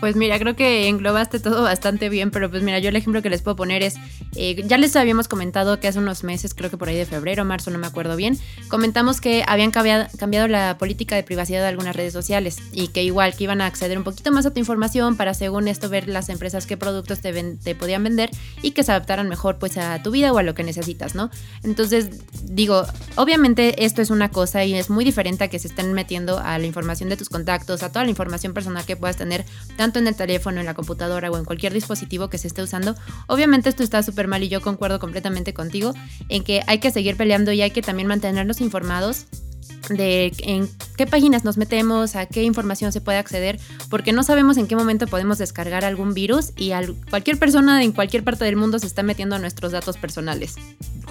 Pues 0.00 0.16
mira, 0.16 0.38
creo 0.38 0.56
que 0.56 0.88
englobaste 0.88 1.38
todo 1.40 1.62
bastante 1.62 2.08
bien, 2.08 2.30
pero 2.30 2.50
pues 2.50 2.62
mira, 2.62 2.78
yo 2.78 2.88
el 2.88 2.96
ejemplo 2.96 3.22
que 3.22 3.30
les 3.30 3.42
puedo 3.42 3.56
poner 3.56 3.82
es, 3.82 3.94
eh, 4.34 4.62
ya 4.66 4.76
les 4.76 4.96
habíamos 4.96 5.28
comentado 5.28 5.78
que 5.80 5.88
hace 5.88 5.98
unos 5.98 6.24
meses, 6.24 6.52
creo 6.52 6.68
que 6.68 6.76
por 6.76 6.88
ahí 6.88 6.96
de 6.96 7.06
febrero, 7.06 7.44
marzo, 7.44 7.70
no 7.70 7.78
me 7.78 7.86
acuerdo 7.86 8.16
bien, 8.16 8.38
comentamos 8.68 9.20
que 9.20 9.44
habían 9.46 9.70
cambiado, 9.70 10.48
la 10.48 10.76
política 10.78 11.14
de 11.16 11.22
privacidad 11.22 11.60
de 11.60 11.68
algunas 11.68 11.96
redes 11.96 12.12
sociales 12.12 12.58
y 12.72 12.88
que 12.88 13.02
igual 13.02 13.34
que 13.34 13.44
iban 13.44 13.60
a 13.60 13.66
acceder 13.66 13.96
un 13.96 14.04
poquito 14.04 14.30
más 14.32 14.44
a 14.46 14.52
tu 14.52 14.58
información 14.58 15.16
para 15.16 15.32
según 15.32 15.68
esto 15.68 15.88
ver 15.88 16.08
las 16.08 16.28
empresas 16.28 16.66
qué 16.66 16.76
productos 16.76 17.20
te, 17.20 17.32
te 17.32 17.74
podían 17.74 18.02
vender 18.02 18.30
y 18.62 18.72
que 18.72 18.82
se 18.82 18.90
adaptaran 18.90 19.28
mejor 19.28 19.58
pues 19.58 19.78
a 19.78 20.02
tu 20.02 20.10
vida 20.10 20.32
o 20.32 20.38
a 20.38 20.42
lo 20.42 20.54
que 20.54 20.64
necesitas, 20.64 21.14
¿no? 21.14 21.30
Entonces, 21.62 22.08
digo, 22.42 22.84
obviamente 23.16 23.84
esto 23.84 24.02
es 24.02 24.10
una 24.10 24.30
cosa 24.30 24.64
y 24.64 24.74
es 24.74 24.90
muy 24.90 25.04
diferente 25.04 25.44
a 25.44 25.48
que 25.48 25.58
se 25.58 25.68
estén 25.68 25.92
metiendo 25.92 26.40
a 26.40 26.58
la 26.58 26.66
información 26.66 27.08
de 27.08 27.16
tus 27.16 27.28
contactos, 27.28 27.82
a 27.82 27.90
toda 27.90 28.04
la 28.04 28.10
información 28.10 28.52
personal 28.52 28.84
que 28.84 28.96
puedas 28.96 29.16
tener, 29.16 29.44
en 29.92 30.06
el 30.06 30.16
teléfono, 30.16 30.60
en 30.60 30.66
la 30.66 30.74
computadora 30.74 31.30
o 31.30 31.38
en 31.38 31.44
cualquier 31.44 31.72
dispositivo 31.72 32.28
que 32.28 32.38
se 32.38 32.48
esté 32.48 32.62
usando. 32.62 32.94
Obviamente 33.26 33.68
esto 33.68 33.82
está 33.82 34.02
súper 34.02 34.28
mal 34.28 34.42
y 34.42 34.48
yo 34.48 34.60
concuerdo 34.60 34.98
completamente 34.98 35.52
contigo 35.54 35.92
en 36.28 36.42
que 36.42 36.62
hay 36.66 36.78
que 36.78 36.90
seguir 36.90 37.16
peleando 37.16 37.52
y 37.52 37.62
hay 37.62 37.70
que 37.70 37.82
también 37.82 38.08
mantenernos 38.08 38.60
informados 38.60 39.26
de 39.88 40.32
en 40.38 40.68
qué 40.96 41.06
páginas 41.06 41.44
nos 41.44 41.56
metemos, 41.56 42.16
a 42.16 42.26
qué 42.26 42.42
información 42.42 42.92
se 42.92 43.00
puede 43.00 43.18
acceder, 43.18 43.58
porque 43.90 44.12
no 44.12 44.22
sabemos 44.22 44.56
en 44.56 44.66
qué 44.66 44.76
momento 44.76 45.06
podemos 45.06 45.38
descargar 45.38 45.84
algún 45.84 46.14
virus 46.14 46.52
y 46.56 46.72
cualquier 47.10 47.38
persona 47.38 47.82
en 47.82 47.92
cualquier 47.92 48.24
parte 48.24 48.44
del 48.44 48.56
mundo 48.56 48.78
se 48.78 48.86
está 48.86 49.02
metiendo 49.02 49.36
a 49.36 49.38
nuestros 49.38 49.72
datos 49.72 49.96
personales. 49.96 50.56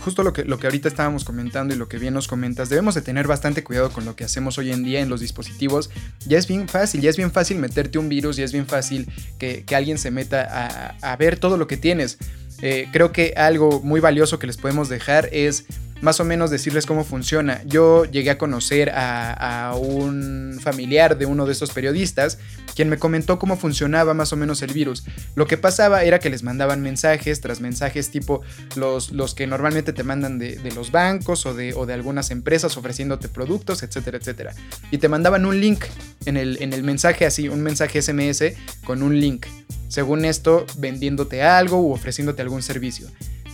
Justo 0.03 0.24
lo 0.24 0.34
que, 0.34 0.44
lo 0.44 0.60
que 0.60 0.68
ahorita 0.68 0.89
estábamos 0.89 1.24
comentando 1.24 1.74
y 1.74 1.77
lo 1.77 1.88
que 1.88 1.98
bien 1.98 2.13
nos 2.13 2.27
comentas, 2.27 2.70
debemos 2.70 2.96
de 2.96 3.01
tener 3.01 3.27
bastante 3.27 3.63
cuidado 3.63 3.92
con 3.92 4.06
lo 4.06 4.15
que 4.15 4.25
hacemos 4.25 4.58
hoy 4.58 4.72
en 4.72 4.84
día 4.84 5.00
en 5.00 5.10
los 5.10 5.22
dispositivos. 5.22 5.89
Ya 6.25 6.38
es 6.38 6.48
bien 6.48 6.68
fácil, 6.68 7.01
ya 7.01 7.10
es 7.10 7.15
bien 7.15 7.32
fácil 7.32 7.58
meterte 7.58 7.98
un 8.00 8.10
virus, 8.10 8.36
ya 8.36 8.44
es 8.44 8.51
bien 8.51 8.68
fácil 8.68 9.08
que, 9.39 9.63
alguien 9.74 9.98
se 9.98 10.12
meta 10.12 10.94
a, 11.01 11.15
ver 11.15 11.39
todo 11.39 11.58
lo 11.58 11.68
que 11.68 11.77
tienes. 11.77 12.18
Eh, 12.62 12.88
creo 12.92 13.12
que 13.12 13.34
algo 13.36 13.82
muy 13.82 14.00
valioso 14.00 14.39
que 14.39 14.48
les 14.48 14.58
podemos 14.58 14.88
dejar 14.88 15.30
es 15.32 15.65
más 16.03 16.19
o 16.19 16.25
menos 16.25 16.51
decirles 16.51 16.86
cómo 16.86 17.05
funciona. 17.05 17.62
Yo 17.65 18.03
llegué 18.03 18.29
a 18.29 18.38
conocer 18.38 18.91
a, 18.93 19.74
un 19.79 20.60
familiar 20.62 21.17
de 21.17 21.25
uno 21.25 21.45
de 21.45 21.53
estos 21.53 21.72
periodistas, 21.72 22.39
quien 22.75 22.89
me 22.89 22.98
comentó 22.98 23.39
cómo 23.39 23.55
funcionaba 23.55 24.13
más 24.13 24.33
o 24.33 24.36
menos 24.36 24.62
el 24.62 24.74
virus. 24.74 25.05
Lo 25.36 25.48
que 25.48 25.57
pasaba 25.57 26.03
era 26.03 26.19
que 26.19 26.29
les 26.29 26.43
mandaban 26.43 26.81
mensajes 26.81 27.39
tras 27.39 27.62
mensajes 27.62 28.12
tipo 28.12 28.41
los, 28.75 29.12
los 29.12 29.33
que 29.33 29.48
normalmente 29.48 29.93
te 29.93 30.03
mandan 30.03 30.39
de, 30.39 30.60
los 30.75 30.91
bancos 30.91 31.45
o 31.45 31.53
de, 31.53 31.74
algunas 31.93 32.31
empresas 32.31 32.75
ofreciéndote 32.75 33.29
productos, 33.29 33.81
etcétera, 33.81 34.17
etcétera. 34.17 34.53
Y 34.91 34.98
te 34.98 35.07
mandaban 35.07 35.45
un 35.45 35.62
link 35.62 35.86
en 36.25 36.36
el, 36.36 36.62
en 36.62 36.74
el 36.74 36.83
mensaje 36.83 37.25
así, 37.25 37.48
un 37.48 37.62
mensaje 37.62 38.01
SMS 38.01 38.43
con 38.83 39.03
un 39.03 39.22
link. 39.22 39.45
Según 39.88 40.25
esto, 40.25 40.65
vendiéndote 40.79 41.43
algo 41.43 41.79
u 41.79 41.93
ofreciéndote 41.93 42.41
algún 42.41 42.62
servicio. 42.62 43.07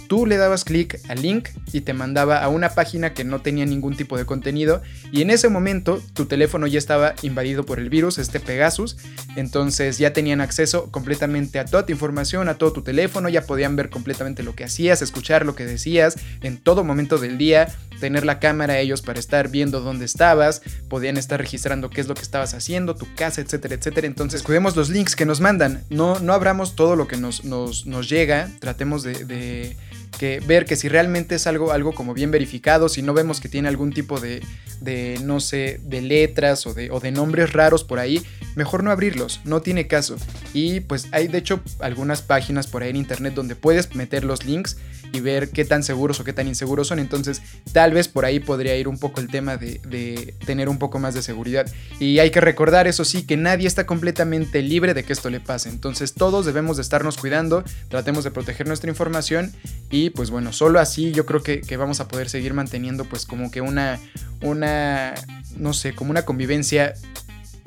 Tú 0.10 0.26
le 0.26 0.38
dabas 0.38 0.64
clic 0.64 1.00
al 1.08 1.22
link 1.22 1.50
y 1.72 1.82
te 1.82 1.94
mandaba 1.94 2.44
a 2.44 2.50
una 2.50 2.72
página 2.72 3.14
que 3.14 3.24
no 3.24 3.42
tenía 3.42 3.68
ningún 3.68 3.96
tipo 3.96 4.18
de 4.18 4.26
contenido 4.26 4.82
y 5.12 5.22
en 5.22 5.30
ese 5.30 5.50
momento 5.50 6.02
tu 6.14 6.26
teléfono 6.26 6.66
ya 6.66 6.80
estaba 6.80 7.14
invadido 7.22 7.64
por 7.64 7.78
el 7.78 7.92
virus, 7.92 8.18
este 8.18 8.40
Pegasus, 8.40 8.98
entonces 9.36 10.00
ya 10.00 10.12
tenían 10.12 10.42
acceso 10.42 10.90
completamente 10.90 11.60
a 11.60 11.66
toda 11.66 11.86
tu 11.86 11.92
información, 11.92 12.50
a 12.50 12.56
todo 12.56 12.74
tu 12.74 12.82
teléfono, 12.82 13.30
ya 13.30 13.44
podían 13.44 13.76
ver 13.76 13.92
completamente 13.92 14.42
lo 14.42 14.56
que 14.56 14.64
hacías, 14.64 15.04
escuchar 15.04 15.46
lo 15.46 15.54
que 15.54 15.68
decías 15.68 16.16
en 16.42 16.58
todo 16.58 16.84
momento 16.84 17.20
del 17.20 17.38
día, 17.38 17.68
tener 18.00 18.26
la 18.26 18.40
cámara 18.40 18.80
ellos 18.80 19.04
para 19.04 19.20
estar 19.20 19.50
viendo 19.50 19.80
dónde 19.80 20.06
estabas, 20.06 20.64
podían 20.88 21.18
estar 21.18 21.40
registrando 21.40 21.92
qué 21.92 22.02
es 22.02 22.08
lo 22.08 22.16
que 22.16 22.24
estabas 22.24 22.56
haciendo, 22.56 22.96
tu 22.96 23.06
casa, 23.14 23.42
etcétera, 23.42 23.76
etcétera. 23.76 24.08
Entonces 24.08 24.42
cuidemos 24.42 24.76
los 24.76 24.90
links 24.90 25.16
que 25.16 25.28
nos 25.28 25.40
mandan, 25.40 25.84
no, 25.92 26.20
no 26.20 26.34
abramos 26.34 26.76
todo 26.76 26.96
lo 26.96 27.08
que 27.08 27.18
nos, 27.18 27.46
nos, 27.46 27.86
nos 27.86 28.10
llega, 28.10 28.50
tratemos 28.60 29.04
de 29.04 29.78
que 30.18 30.40
ver 30.40 30.66
que 30.66 30.76
si 30.76 30.90
realmente 30.90 31.36
es 31.36 31.48
algo, 31.48 31.72
algo 31.72 31.94
como 31.94 32.14
bien 32.14 32.32
verificado, 32.32 32.90
si 32.90 33.02
no 33.02 33.14
vemos 33.14 33.40
que 33.40 33.50
tiene 33.50 33.68
algún 33.68 33.94
tipo 33.94 34.20
de, 34.20 34.42
de 34.82 35.20
no 35.24 35.40
sé, 35.40 35.80
de 35.84 36.02
letras 36.02 36.66
o 36.66 36.74
de, 36.74 36.92
o 36.92 37.00
de 37.00 37.12
nombres 37.12 37.54
raros 37.54 37.84
por 37.84 38.00
ahí, 38.00 38.22
mejor 38.56 38.84
no 38.84 38.92
abrirlos, 38.92 39.42
no 39.44 39.62
tiene 39.62 39.88
caso. 39.88 40.18
Y 40.54 40.82
pues 40.82 41.08
hay 41.12 41.28
de 41.28 41.38
hecho 41.38 41.62
algunas 41.80 42.22
páginas 42.22 42.68
por 42.68 42.84
ahí 42.84 42.90
en 42.90 42.96
internet 42.96 43.34
donde 43.34 43.56
puedes 43.56 43.96
meter 43.96 44.24
los 44.24 44.46
links 44.46 44.78
y 45.12 45.20
ver 45.20 45.50
qué 45.50 45.66
tan 45.66 45.84
seguros 45.84 46.20
o 46.20 46.24
qué 46.24 46.34
tan 46.34 46.48
inseguros 46.48 46.88
son. 46.88 47.00
Entonces, 47.00 47.42
tal 47.72 47.94
vez 47.94 48.08
por 48.08 48.26
ahí 48.26 48.40
podría 48.40 48.76
ir 48.76 48.88
un 48.88 48.98
poco 48.98 49.22
el 49.22 49.28
tema 49.28 49.58
de, 49.58 49.80
de, 49.88 50.34
tener 50.46 50.70
un 50.70 50.80
poco 50.80 51.00
más 51.00 51.14
de 51.14 51.22
seguridad. 51.22 51.68
Y 52.00 52.20
hay 52.20 52.32
que 52.32 52.42
recordar, 52.42 52.88
eso 52.88 53.06
sí, 53.06 53.24
que 53.24 53.38
nadie 53.38 53.68
está 53.68 53.86
completamente 53.86 54.62
libre 54.62 54.94
de 54.94 55.04
que 55.04 55.14
esto 55.14 55.30
le 55.30 55.40
pase. 55.40 55.70
Entonces, 55.70 56.14
todos 56.14 56.46
debemos 56.46 56.78
de 56.78 56.82
estarnos 56.82 57.18
cuidando, 57.18 57.64
tratemos 57.90 58.24
de 58.24 58.32
proteger 58.32 58.68
nuestra 58.68 58.90
información 58.90 59.54
y 59.90 60.10
pues 60.12 60.30
bueno, 60.30 60.54
solo 60.54 60.80
así 60.80 61.12
yo 61.12 61.26
creo 61.26 61.42
que, 61.42 61.78
vamos 61.78 62.00
a 62.00 62.08
poder 62.08 62.30
seguir 62.30 62.54
manteniendo 62.54 63.06
pues 63.06 63.26
como 63.26 63.52
que 63.52 63.62
una, 63.62 64.00
una, 64.42 65.16
no 65.58 65.74
sé, 65.74 65.94
como 65.96 66.12
una 66.12 66.24
convivencia 66.24 66.94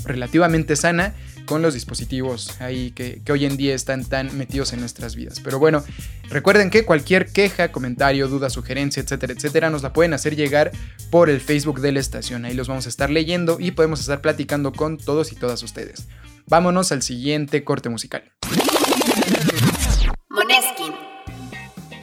relativamente 0.04 0.76
sana 0.76 1.14
con 1.52 1.60
los 1.60 1.74
dispositivos 1.74 2.58
ahí 2.62 2.92
que, 2.92 3.20
hoy 3.30 3.44
en 3.44 3.58
día 3.58 3.74
están 3.74 4.06
tan 4.06 4.34
metidos 4.38 4.72
en 4.72 4.80
nuestras 4.80 5.14
vidas. 5.14 5.38
Pero 5.40 5.58
bueno, 5.58 5.84
recuerden 6.30 6.70
que 6.70 6.86
cualquier 6.86 7.30
queja, 7.30 7.70
comentario, 7.70 8.26
duda, 8.26 8.48
sugerencia, 8.48 9.02
etcétera, 9.02 9.34
etcétera, 9.34 9.68
nos 9.68 9.82
la 9.82 9.92
pueden 9.92 10.14
hacer 10.14 10.34
llegar 10.34 10.72
por 11.10 11.28
el 11.28 11.42
Facebook 11.42 11.82
de 11.82 11.92
la 11.92 12.00
estación. 12.00 12.46
Ahí 12.46 12.54
los 12.54 12.68
vamos 12.68 12.86
a 12.86 12.88
estar 12.88 13.10
leyendo 13.10 13.58
y 13.60 13.72
podemos 13.72 14.00
estar 14.00 14.22
platicando 14.22 14.72
con 14.72 14.96
todos 14.96 15.30
y 15.30 15.34
todas 15.34 15.62
ustedes. 15.62 16.08
Vámonos 16.46 16.90
al 16.90 17.02
siguiente 17.02 17.64
corte 17.64 17.90
musical. 17.90 18.32
Moneskin. 20.30 20.94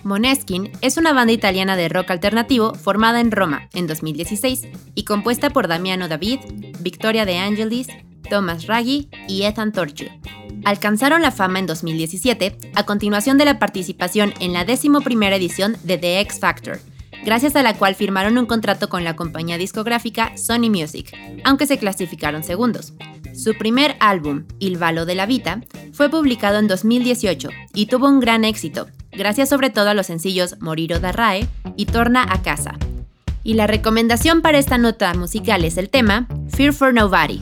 Moneskin 0.04 0.72
es 0.82 0.98
una 0.98 1.12
banda 1.12 1.34
italiana 1.34 1.76
de 1.76 1.90
rock 1.90 2.12
alternativo 2.12 2.76
formada 2.76 3.20
en 3.20 3.32
Roma 3.32 3.68
en 3.74 3.88
2016 3.88 4.68
y 4.94 5.06
compuesta 5.06 5.50
por 5.50 5.68
Damiano 5.68 6.08
David, 6.08 6.40
Victoria 6.82 7.26
De 7.26 7.40
Angelis, 7.40 7.88
Thomas 8.30 8.68
Raggi 8.68 9.10
y 9.28 9.44
Ethan 9.44 9.72
Torture. 9.72 10.20
Alcanzaron 10.66 11.22
la 11.22 11.32
fama 11.32 11.60
en 11.60 11.66
2017 11.66 12.58
a 12.76 12.86
continuación 12.86 13.38
de 13.38 13.46
la 13.46 13.60
participación 13.60 14.34
en 14.40 14.54
la 14.54 14.66
primera 15.04 15.36
edición 15.36 15.78
de 15.84 15.98
The 15.98 16.20
X 16.22 16.40
Factor, 16.40 16.80
gracias 17.24 17.56
a 17.56 17.64
la 17.64 17.76
cual 17.76 17.96
firmaron 17.96 18.38
un 18.38 18.46
contrato 18.46 18.90
con 18.90 19.04
la 19.04 19.16
compañía 19.16 19.58
discográfica 19.58 20.38
Sony 20.38 20.70
Music, 20.70 21.16
aunque 21.44 21.66
se 21.66 21.78
clasificaron 21.78 22.44
segundos. 22.44 22.94
Su 23.34 23.58
primer 23.58 23.96
álbum, 24.00 24.46
Il 24.60 24.78
Valo 24.78 25.06
de 25.06 25.16
la 25.16 25.26
Vita, 25.26 25.62
fue 25.94 26.10
publicado 26.10 26.60
en 26.60 26.68
2018 26.68 27.50
y 27.74 27.86
tuvo 27.86 28.08
un 28.08 28.20
gran 28.20 28.44
éxito, 28.44 28.88
gracias 29.12 29.50
sobre 29.50 29.70
todo 29.70 29.90
a 29.90 29.94
los 29.94 30.08
sencillos 30.08 30.58
Moriro 30.60 31.00
da 31.00 31.12
Rae 31.12 31.48
y 31.78 31.86
Torna 31.86 32.26
a 32.30 32.42
Casa. 32.42 32.78
Y 33.44 33.54
la 33.54 33.68
recomendación 33.68 34.42
para 34.42 34.58
esta 34.58 34.78
nota 34.78 35.14
musical 35.14 35.64
es 35.64 35.78
el 35.78 35.90
tema 35.90 36.28
Fear 36.50 36.74
for 36.74 36.94
Nobody. 36.94 37.42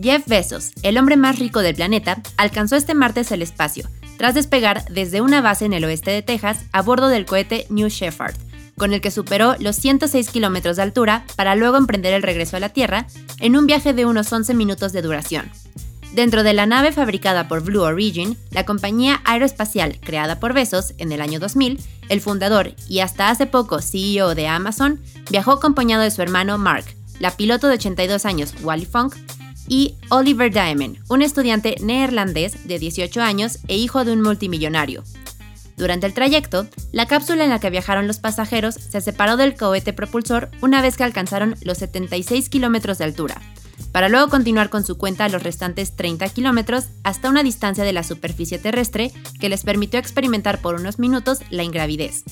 Jeff 0.00 0.26
Bezos, 0.26 0.72
el 0.82 0.96
hombre 0.96 1.16
más 1.16 1.38
rico 1.38 1.60
del 1.60 1.74
planeta, 1.74 2.22
alcanzó 2.36 2.76
este 2.76 2.94
martes 2.94 3.32
el 3.32 3.42
espacio, 3.42 3.88
tras 4.16 4.34
despegar 4.34 4.84
desde 4.90 5.20
una 5.20 5.40
base 5.40 5.64
en 5.64 5.72
el 5.72 5.84
oeste 5.84 6.10
de 6.10 6.22
Texas 6.22 6.64
a 6.72 6.82
bordo 6.82 7.08
del 7.08 7.26
cohete 7.26 7.66
New 7.68 7.88
Shepard, 7.88 8.36
con 8.76 8.92
el 8.92 9.00
que 9.00 9.10
superó 9.10 9.56
los 9.58 9.76
106 9.76 10.30
kilómetros 10.30 10.76
de 10.76 10.82
altura 10.82 11.24
para 11.34 11.56
luego 11.56 11.76
emprender 11.76 12.14
el 12.14 12.22
regreso 12.22 12.56
a 12.56 12.60
la 12.60 12.68
Tierra 12.68 13.06
en 13.40 13.56
un 13.56 13.66
viaje 13.66 13.92
de 13.92 14.06
unos 14.06 14.32
11 14.32 14.54
minutos 14.54 14.92
de 14.92 15.02
duración. 15.02 15.50
Dentro 16.12 16.42
de 16.42 16.54
la 16.54 16.66
nave 16.66 16.92
fabricada 16.92 17.48
por 17.48 17.62
Blue 17.62 17.82
Origin, 17.82 18.38
la 18.50 18.64
compañía 18.64 19.20
aeroespacial 19.24 19.98
creada 20.00 20.40
por 20.40 20.54
Bezos 20.54 20.94
en 20.98 21.12
el 21.12 21.20
año 21.20 21.38
2000, 21.38 21.80
el 22.08 22.20
fundador 22.20 22.74
y 22.88 23.00
hasta 23.00 23.30
hace 23.30 23.46
poco 23.46 23.82
CEO 23.82 24.34
de 24.34 24.46
Amazon, 24.46 25.00
viajó 25.30 25.52
acompañado 25.52 26.02
de 26.02 26.10
su 26.10 26.22
hermano 26.22 26.56
Mark, 26.56 26.84
la 27.18 27.36
piloto 27.36 27.66
de 27.66 27.74
82 27.74 28.24
años 28.24 28.54
Wally 28.62 28.86
Funk, 28.86 29.14
y 29.68 29.96
Oliver 30.10 30.52
Diamond, 30.52 30.98
un 31.08 31.22
estudiante 31.22 31.76
neerlandés 31.80 32.66
de 32.66 32.78
18 32.78 33.20
años 33.20 33.58
e 33.68 33.76
hijo 33.76 34.04
de 34.04 34.12
un 34.12 34.22
multimillonario. 34.22 35.04
Durante 35.76 36.06
el 36.06 36.14
trayecto, 36.14 36.66
la 36.90 37.06
cápsula 37.06 37.44
en 37.44 37.50
la 37.50 37.60
que 37.60 37.70
viajaron 37.70 38.08
los 38.08 38.18
pasajeros 38.18 38.74
se 38.74 39.00
separó 39.00 39.36
del 39.36 39.54
cohete 39.54 39.92
propulsor 39.92 40.50
una 40.60 40.82
vez 40.82 40.96
que 40.96 41.04
alcanzaron 41.04 41.54
los 41.62 41.78
76 41.78 42.48
kilómetros 42.48 42.98
de 42.98 43.04
altura, 43.04 43.40
para 43.92 44.08
luego 44.08 44.28
continuar 44.28 44.70
con 44.70 44.84
su 44.84 44.98
cuenta 44.98 45.28
los 45.28 45.42
restantes 45.42 45.94
30 45.94 46.28
kilómetros 46.30 46.86
hasta 47.04 47.28
una 47.28 47.42
distancia 47.42 47.84
de 47.84 47.92
la 47.92 48.02
superficie 48.02 48.58
terrestre 48.58 49.12
que 49.40 49.48
les 49.48 49.62
permitió 49.62 50.00
experimentar 50.00 50.60
por 50.60 50.74
unos 50.74 50.98
minutos 50.98 51.40
la 51.50 51.62
ingravidez. 51.62 52.24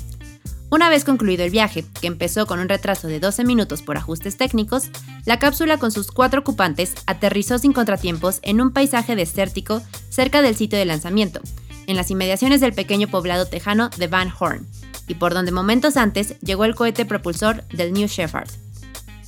Una 0.69 0.89
vez 0.89 1.05
concluido 1.05 1.45
el 1.45 1.51
viaje, 1.51 1.85
que 2.01 2.09
empezó 2.09 2.47
con 2.47 2.59
un 2.59 2.69
retraso 2.69 3.07
de 3.07 3.21
12 3.21 3.45
minutos 3.45 3.83
por 3.83 3.97
ajustes 3.97 4.37
técnicos, 4.37 4.91
la 5.25 5.39
cápsula 5.39 5.79
con 5.79 5.93
sus 5.93 6.11
cuatro 6.11 6.41
ocupantes 6.41 6.95
aterrizó 7.07 7.59
sin 7.59 7.73
contratiempos 7.73 8.41
en 8.43 8.61
un 8.61 8.73
paisaje 8.73 9.15
desértico 9.15 9.81
cerca 10.09 10.43
del 10.43 10.57
sitio 10.57 10.77
de 10.77 10.85
lanzamiento, 10.85 11.41
en 11.87 11.95
las 11.95 12.11
inmediaciones 12.11 12.61
del 12.61 12.73
pequeño 12.73 13.07
poblado 13.07 13.47
tejano 13.47 13.91
de 13.97 14.09
Van 14.09 14.33
Horn, 14.37 14.67
y 15.07 15.15
por 15.15 15.35
donde 15.35 15.53
momentos 15.53 15.97
antes 15.97 16.39
llegó 16.41 16.65
el 16.65 16.75
cohete 16.75 17.07
propulsor 17.07 17.63
del 17.69 17.93
New 17.93 18.09
Shepard. 18.09 18.51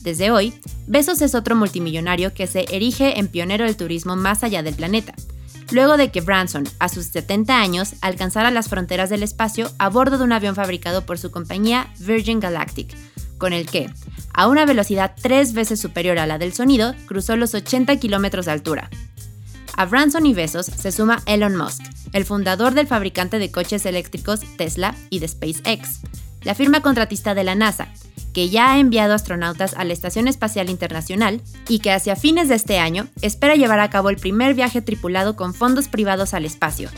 Desde 0.00 0.32
hoy, 0.32 0.54
Bezos 0.88 1.22
es 1.22 1.36
otro 1.36 1.54
multimillonario 1.54 2.34
que 2.34 2.48
se 2.48 2.64
erige 2.74 3.20
en 3.20 3.28
pionero 3.28 3.64
del 3.64 3.76
turismo 3.76 4.16
más 4.16 4.42
allá 4.42 4.64
del 4.64 4.74
planeta, 4.74 5.14
luego 5.70 5.96
de 5.96 6.10
que 6.10 6.20
Branson, 6.20 6.64
a 6.78 6.88
sus 6.88 7.06
70 7.06 7.60
años, 7.60 7.94
alcanzara 8.00 8.50
las 8.50 8.68
fronteras 8.68 9.10
del 9.10 9.22
espacio 9.22 9.70
a 9.78 9.88
bordo 9.88 10.18
de 10.18 10.24
un 10.24 10.32
avión 10.32 10.54
fabricado 10.54 11.04
por 11.06 11.18
su 11.18 11.30
compañía 11.30 11.92
Virgin 11.98 12.40
Galactic, 12.40 12.94
con 13.38 13.52
el 13.52 13.66
que, 13.66 13.90
a 14.32 14.48
una 14.48 14.66
velocidad 14.66 15.14
tres 15.20 15.52
veces 15.52 15.80
superior 15.80 16.18
a 16.18 16.26
la 16.26 16.38
del 16.38 16.52
sonido, 16.52 16.94
cruzó 17.06 17.36
los 17.36 17.54
80 17.54 17.96
kilómetros 17.96 18.46
de 18.46 18.52
altura. 18.52 18.90
A 19.76 19.84
Branson 19.86 20.26
y 20.26 20.34
Bezos 20.34 20.66
se 20.66 20.90
suma 20.90 21.22
Elon 21.26 21.56
Musk, 21.56 21.82
el 22.12 22.24
fundador 22.24 22.74
del 22.74 22.86
fabricante 22.86 23.38
de 23.38 23.52
coches 23.52 23.86
eléctricos 23.86 24.40
Tesla 24.56 24.94
y 25.10 25.20
de 25.20 25.28
SpaceX, 25.28 26.00
la 26.42 26.54
firma 26.54 26.82
contratista 26.82 27.34
de 27.34 27.44
la 27.44 27.54
NASA, 27.54 27.88
que 28.38 28.50
ya 28.50 28.70
ha 28.70 28.78
enviado 28.78 29.14
astronautas 29.14 29.74
a 29.74 29.82
la 29.82 29.92
Estación 29.92 30.28
Espacial 30.28 30.70
Internacional 30.70 31.42
y 31.68 31.80
que 31.80 31.90
hacia 31.90 32.14
fines 32.14 32.48
de 32.48 32.54
este 32.54 32.78
año 32.78 33.08
espera 33.20 33.56
llevar 33.56 33.80
a 33.80 33.90
cabo 33.90 34.10
el 34.10 34.16
primer 34.16 34.54
viaje 34.54 34.80
tripulado 34.80 35.34
con 35.34 35.54
fondos 35.54 35.88
privados 35.88 36.34
al 36.34 36.44
espacio. 36.44 36.88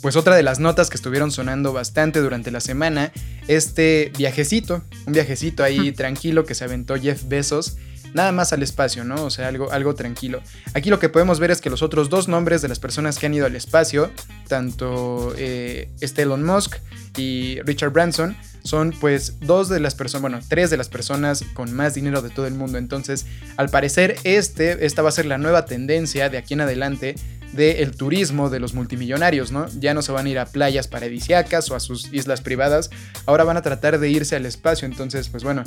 Pues 0.00 0.16
otra 0.16 0.34
de 0.34 0.42
las 0.42 0.60
notas 0.60 0.88
que 0.88 0.96
estuvieron 0.96 1.30
sonando 1.30 1.74
bastante 1.74 2.20
durante 2.20 2.50
la 2.50 2.60
semana, 2.60 3.12
este 3.48 4.12
viajecito, 4.16 4.80
un 5.06 5.12
viajecito 5.12 5.62
ahí 5.62 5.92
tranquilo 5.92 6.46
que 6.46 6.54
se 6.54 6.64
aventó 6.64 6.96
Jeff 6.96 7.24
Bezos 7.28 7.76
nada 8.14 8.32
más 8.32 8.54
al 8.54 8.62
espacio, 8.62 9.04
¿no? 9.04 9.24
O 9.24 9.30
sea, 9.30 9.48
algo, 9.48 9.70
algo 9.70 9.94
tranquilo. 9.94 10.40
Aquí 10.72 10.88
lo 10.88 10.98
que 10.98 11.10
podemos 11.10 11.38
ver 11.38 11.50
es 11.50 11.60
que 11.60 11.68
los 11.68 11.82
otros 11.82 12.08
dos 12.08 12.28
nombres 12.28 12.62
de 12.62 12.68
las 12.68 12.78
personas 12.78 13.18
que 13.18 13.26
han 13.26 13.34
ido 13.34 13.44
al 13.44 13.56
espacio, 13.56 14.10
tanto 14.48 15.34
eh, 15.36 15.90
este 16.00 16.22
Elon 16.22 16.44
Musk 16.44 16.76
y 17.18 17.60
Richard 17.62 17.90
Branson, 17.90 18.36
son 18.68 18.92
pues 18.92 19.40
dos 19.40 19.68
de 19.68 19.80
las 19.80 19.94
personas, 19.94 20.20
bueno, 20.20 20.40
tres 20.46 20.68
de 20.70 20.76
las 20.76 20.88
personas 20.88 21.44
con 21.54 21.72
más 21.72 21.94
dinero 21.94 22.20
de 22.22 22.30
todo 22.30 22.46
el 22.46 22.54
mundo. 22.54 22.78
Entonces, 22.78 23.26
al 23.56 23.70
parecer, 23.70 24.16
este, 24.24 24.84
esta 24.84 25.02
va 25.02 25.08
a 25.08 25.12
ser 25.12 25.26
la 25.26 25.38
nueva 25.38 25.64
tendencia 25.64 26.28
de 26.28 26.38
aquí 26.38 26.54
en 26.54 26.60
adelante 26.60 27.14
del 27.52 27.96
turismo 27.96 28.50
de 28.50 28.60
los 28.60 28.74
multimillonarios, 28.74 29.52
¿no? 29.52 29.66
Ya 29.78 29.94
no 29.94 30.02
se 30.02 30.12
van 30.12 30.26
a 30.26 30.28
ir 30.28 30.38
a 30.38 30.46
playas 30.46 30.88
paradisiacas 30.88 31.70
o 31.70 31.76
a 31.76 31.80
sus 31.80 32.12
islas 32.12 32.40
privadas, 32.40 32.90
ahora 33.26 33.44
van 33.44 33.56
a 33.56 33.62
tratar 33.62 33.98
de 33.98 34.10
irse 34.10 34.36
al 34.36 34.46
espacio. 34.46 34.86
Entonces, 34.86 35.28
pues 35.28 35.44
bueno, 35.44 35.64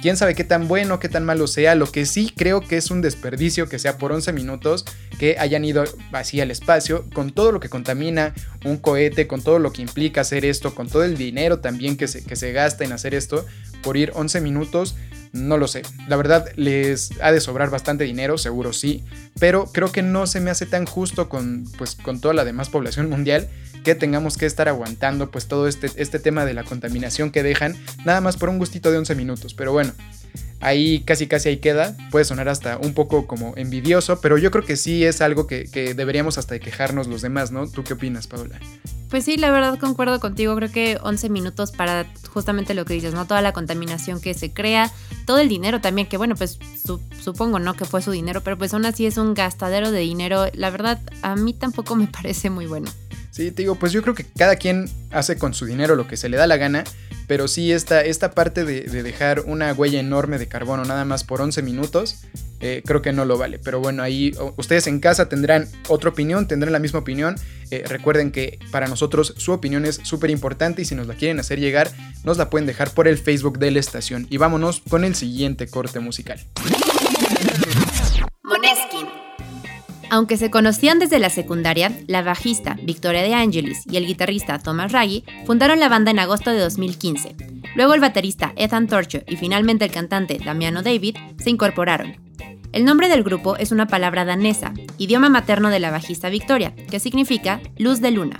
quién 0.00 0.16
sabe 0.16 0.34
qué 0.34 0.44
tan 0.44 0.68
bueno, 0.68 1.00
qué 1.00 1.08
tan 1.08 1.24
malo 1.24 1.46
sea. 1.46 1.74
Lo 1.74 1.90
que 1.90 2.06
sí 2.06 2.32
creo 2.34 2.60
que 2.60 2.76
es 2.76 2.90
un 2.90 3.02
desperdicio 3.02 3.68
que 3.68 3.78
sea 3.78 3.98
por 3.98 4.12
11 4.12 4.32
minutos 4.32 4.84
que 5.18 5.36
hayan 5.38 5.64
ido 5.64 5.84
así 6.12 6.40
al 6.40 6.50
espacio, 6.50 7.04
con 7.12 7.30
todo 7.32 7.52
lo 7.52 7.60
que 7.60 7.68
contamina 7.68 8.34
un 8.64 8.76
cohete, 8.76 9.26
con 9.26 9.42
todo 9.42 9.58
lo 9.58 9.72
que 9.72 9.82
implica 9.82 10.20
hacer 10.20 10.44
esto, 10.44 10.74
con 10.74 10.88
todo 10.88 11.04
el 11.04 11.16
dinero 11.16 11.58
también 11.58 11.96
que 11.96 12.08
se, 12.08 12.24
que 12.24 12.36
se 12.36 12.52
gasta 12.52 12.84
en 12.84 12.92
hacer 12.92 13.14
esto, 13.14 13.44
por 13.82 13.96
ir 13.96 14.12
11 14.14 14.40
minutos. 14.40 14.94
No 15.32 15.56
lo 15.56 15.68
sé. 15.68 15.82
La 16.08 16.16
verdad 16.16 16.46
les 16.56 17.10
ha 17.20 17.32
de 17.32 17.40
sobrar 17.40 17.70
bastante 17.70 18.04
dinero, 18.04 18.38
seguro 18.38 18.72
sí, 18.72 19.04
pero 19.38 19.66
creo 19.66 19.92
que 19.92 20.02
no 20.02 20.26
se 20.26 20.40
me 20.40 20.50
hace 20.50 20.66
tan 20.66 20.86
justo 20.86 21.28
con, 21.28 21.64
pues, 21.76 21.94
con 21.94 22.20
toda 22.20 22.34
la 22.34 22.44
demás 22.44 22.68
población 22.68 23.08
mundial 23.10 23.48
que 23.84 23.94
tengamos 23.94 24.36
que 24.36 24.46
estar 24.46 24.68
aguantando 24.68 25.30
pues 25.30 25.46
todo 25.46 25.68
este, 25.68 25.90
este 25.96 26.18
tema 26.18 26.44
de 26.44 26.52
la 26.52 26.64
contaminación 26.64 27.30
que 27.30 27.42
dejan, 27.42 27.76
nada 28.04 28.20
más 28.20 28.36
por 28.36 28.48
un 28.48 28.58
gustito 28.58 28.90
de 28.90 28.98
11 28.98 29.14
minutos. 29.14 29.54
Pero 29.54 29.72
bueno, 29.72 29.92
ahí 30.60 31.00
casi 31.00 31.26
casi 31.26 31.50
ahí 31.50 31.56
queda. 31.58 31.96
Puede 32.10 32.24
sonar 32.24 32.48
hasta 32.48 32.78
un 32.78 32.94
poco 32.94 33.26
como 33.26 33.54
envidioso, 33.56 34.20
pero 34.20 34.38
yo 34.38 34.50
creo 34.50 34.64
que 34.64 34.76
sí 34.76 35.04
es 35.04 35.20
algo 35.20 35.46
que, 35.46 35.64
que, 35.64 35.94
deberíamos 35.94 36.38
hasta 36.38 36.58
quejarnos 36.58 37.06
los 37.06 37.22
demás, 37.22 37.50
¿no? 37.50 37.68
¿Tú 37.68 37.84
qué 37.84 37.94
opinas, 37.94 38.26
Paula? 38.26 38.58
Pues 39.10 39.24
sí, 39.24 39.38
la 39.38 39.50
verdad 39.50 39.78
concuerdo 39.78 40.20
contigo. 40.20 40.54
Creo 40.56 40.70
que 40.70 40.98
11 41.02 41.30
minutos 41.30 41.72
para 41.72 42.06
justamente 42.32 42.74
lo 42.74 42.84
que 42.84 42.94
dices, 42.94 43.14
¿no? 43.14 43.26
Toda 43.26 43.40
la 43.40 43.52
contaminación 43.52 44.20
que 44.20 44.34
se 44.34 44.52
crea, 44.52 44.92
todo 45.24 45.38
el 45.38 45.48
dinero 45.48 45.80
también, 45.80 46.08
que 46.08 46.18
bueno, 46.18 46.34
pues 46.36 46.58
supongo, 47.20 47.58
¿no? 47.58 47.74
Que 47.74 47.86
fue 47.86 48.02
su 48.02 48.10
dinero, 48.10 48.42
pero 48.42 48.58
pues 48.58 48.74
aún 48.74 48.84
así 48.84 49.06
es 49.06 49.16
un 49.16 49.34
gastadero 49.34 49.90
de 49.90 50.00
dinero. 50.00 50.46
La 50.52 50.70
verdad, 50.70 51.00
a 51.22 51.36
mí 51.36 51.54
tampoco 51.54 51.96
me 51.96 52.06
parece 52.12 52.50
muy 52.50 52.66
bueno. 52.66 52.90
Sí, 53.30 53.50
te 53.50 53.62
digo, 53.62 53.74
pues 53.76 53.92
yo 53.92 54.02
creo 54.02 54.14
que 54.14 54.24
cada 54.24 54.56
quien 54.56 54.88
hace 55.10 55.36
con 55.36 55.54
su 55.54 55.66
dinero 55.66 55.96
lo 55.96 56.08
que 56.08 56.16
se 56.16 56.28
le 56.28 56.36
da 56.36 56.46
la 56.46 56.56
gana, 56.56 56.84
pero 57.26 57.46
sí 57.46 57.72
esta, 57.72 58.00
esta 58.00 58.32
parte 58.32 58.64
de, 58.64 58.82
dejar 59.02 59.40
una 59.40 59.72
huella 59.72 60.00
enorme 60.00 60.38
de 60.38 60.48
carbono 60.48 60.84
nada 60.84 61.04
más 61.04 61.24
por 61.24 61.40
11 61.40 61.62
minutos, 61.62 62.24
eh, 62.60 62.82
creo 62.84 63.02
que 63.02 63.12
no 63.12 63.24
lo 63.24 63.38
vale. 63.38 63.58
Pero 63.58 63.80
bueno, 63.80 64.02
ahí 64.02 64.32
ustedes 64.56 64.86
en 64.86 64.98
casa 64.98 65.28
tendrán 65.28 65.68
otra 65.88 66.10
opinión, 66.10 66.48
tendrán 66.48 66.72
la 66.72 66.78
misma 66.78 67.00
opinión. 67.00 67.36
Eh, 67.70 67.84
recuerden 67.86 68.32
que 68.32 68.58
para 68.70 68.88
nosotros 68.88 69.34
su 69.36 69.52
opinión 69.52 69.84
es 69.84 70.00
súper 70.02 70.30
importante 70.30 70.82
y 70.82 70.84
si 70.84 70.94
nos 70.94 71.06
la 71.06 71.14
quieren 71.14 71.38
hacer 71.38 71.60
llegar, 71.60 71.90
nos 72.24 72.38
la 72.38 72.48
pueden 72.50 72.66
dejar 72.66 72.90
por 72.90 73.06
el 73.06 73.18
Facebook 73.18 73.58
de 73.58 73.70
la 73.70 73.80
estación. 73.80 74.26
Y 74.30 74.38
vámonos 74.38 74.82
con 74.88 75.04
el 75.04 75.14
siguiente 75.14 75.68
corte 75.68 76.00
musical. 76.00 76.40
Aunque 80.10 80.38
se 80.38 80.50
conocían 80.50 80.98
desde 80.98 81.18
la 81.18 81.28
secundaria, 81.28 81.92
la 82.06 82.22
bajista 82.22 82.76
Victoria 82.82 83.22
De 83.22 83.34
Angelis 83.34 83.84
y 83.90 83.98
el 83.98 84.06
guitarrista 84.06 84.58
Thomas 84.58 84.92
Raggi 84.92 85.24
fundaron 85.44 85.80
la 85.80 85.88
banda 85.88 86.10
en 86.10 86.18
agosto 86.18 86.50
de 86.50 86.58
2015. 86.60 87.36
Luego 87.76 87.94
el 87.94 88.00
baterista 88.00 88.52
Ethan 88.56 88.86
Torcho 88.86 89.20
y 89.26 89.36
finalmente 89.36 89.84
el 89.84 89.90
cantante 89.90 90.38
Damiano 90.42 90.82
David 90.82 91.16
se 91.38 91.50
incorporaron. 91.50 92.16
El 92.72 92.84
nombre 92.84 93.08
del 93.08 93.22
grupo 93.22 93.56
es 93.56 93.70
una 93.70 93.86
palabra 93.86 94.24
danesa, 94.24 94.72
idioma 94.98 95.28
materno 95.28 95.70
de 95.70 95.80
la 95.80 95.90
bajista 95.90 96.28
Victoria, 96.28 96.74
que 96.90 97.00
significa 97.00 97.60
luz 97.78 98.00
de 98.00 98.10
luna. 98.10 98.38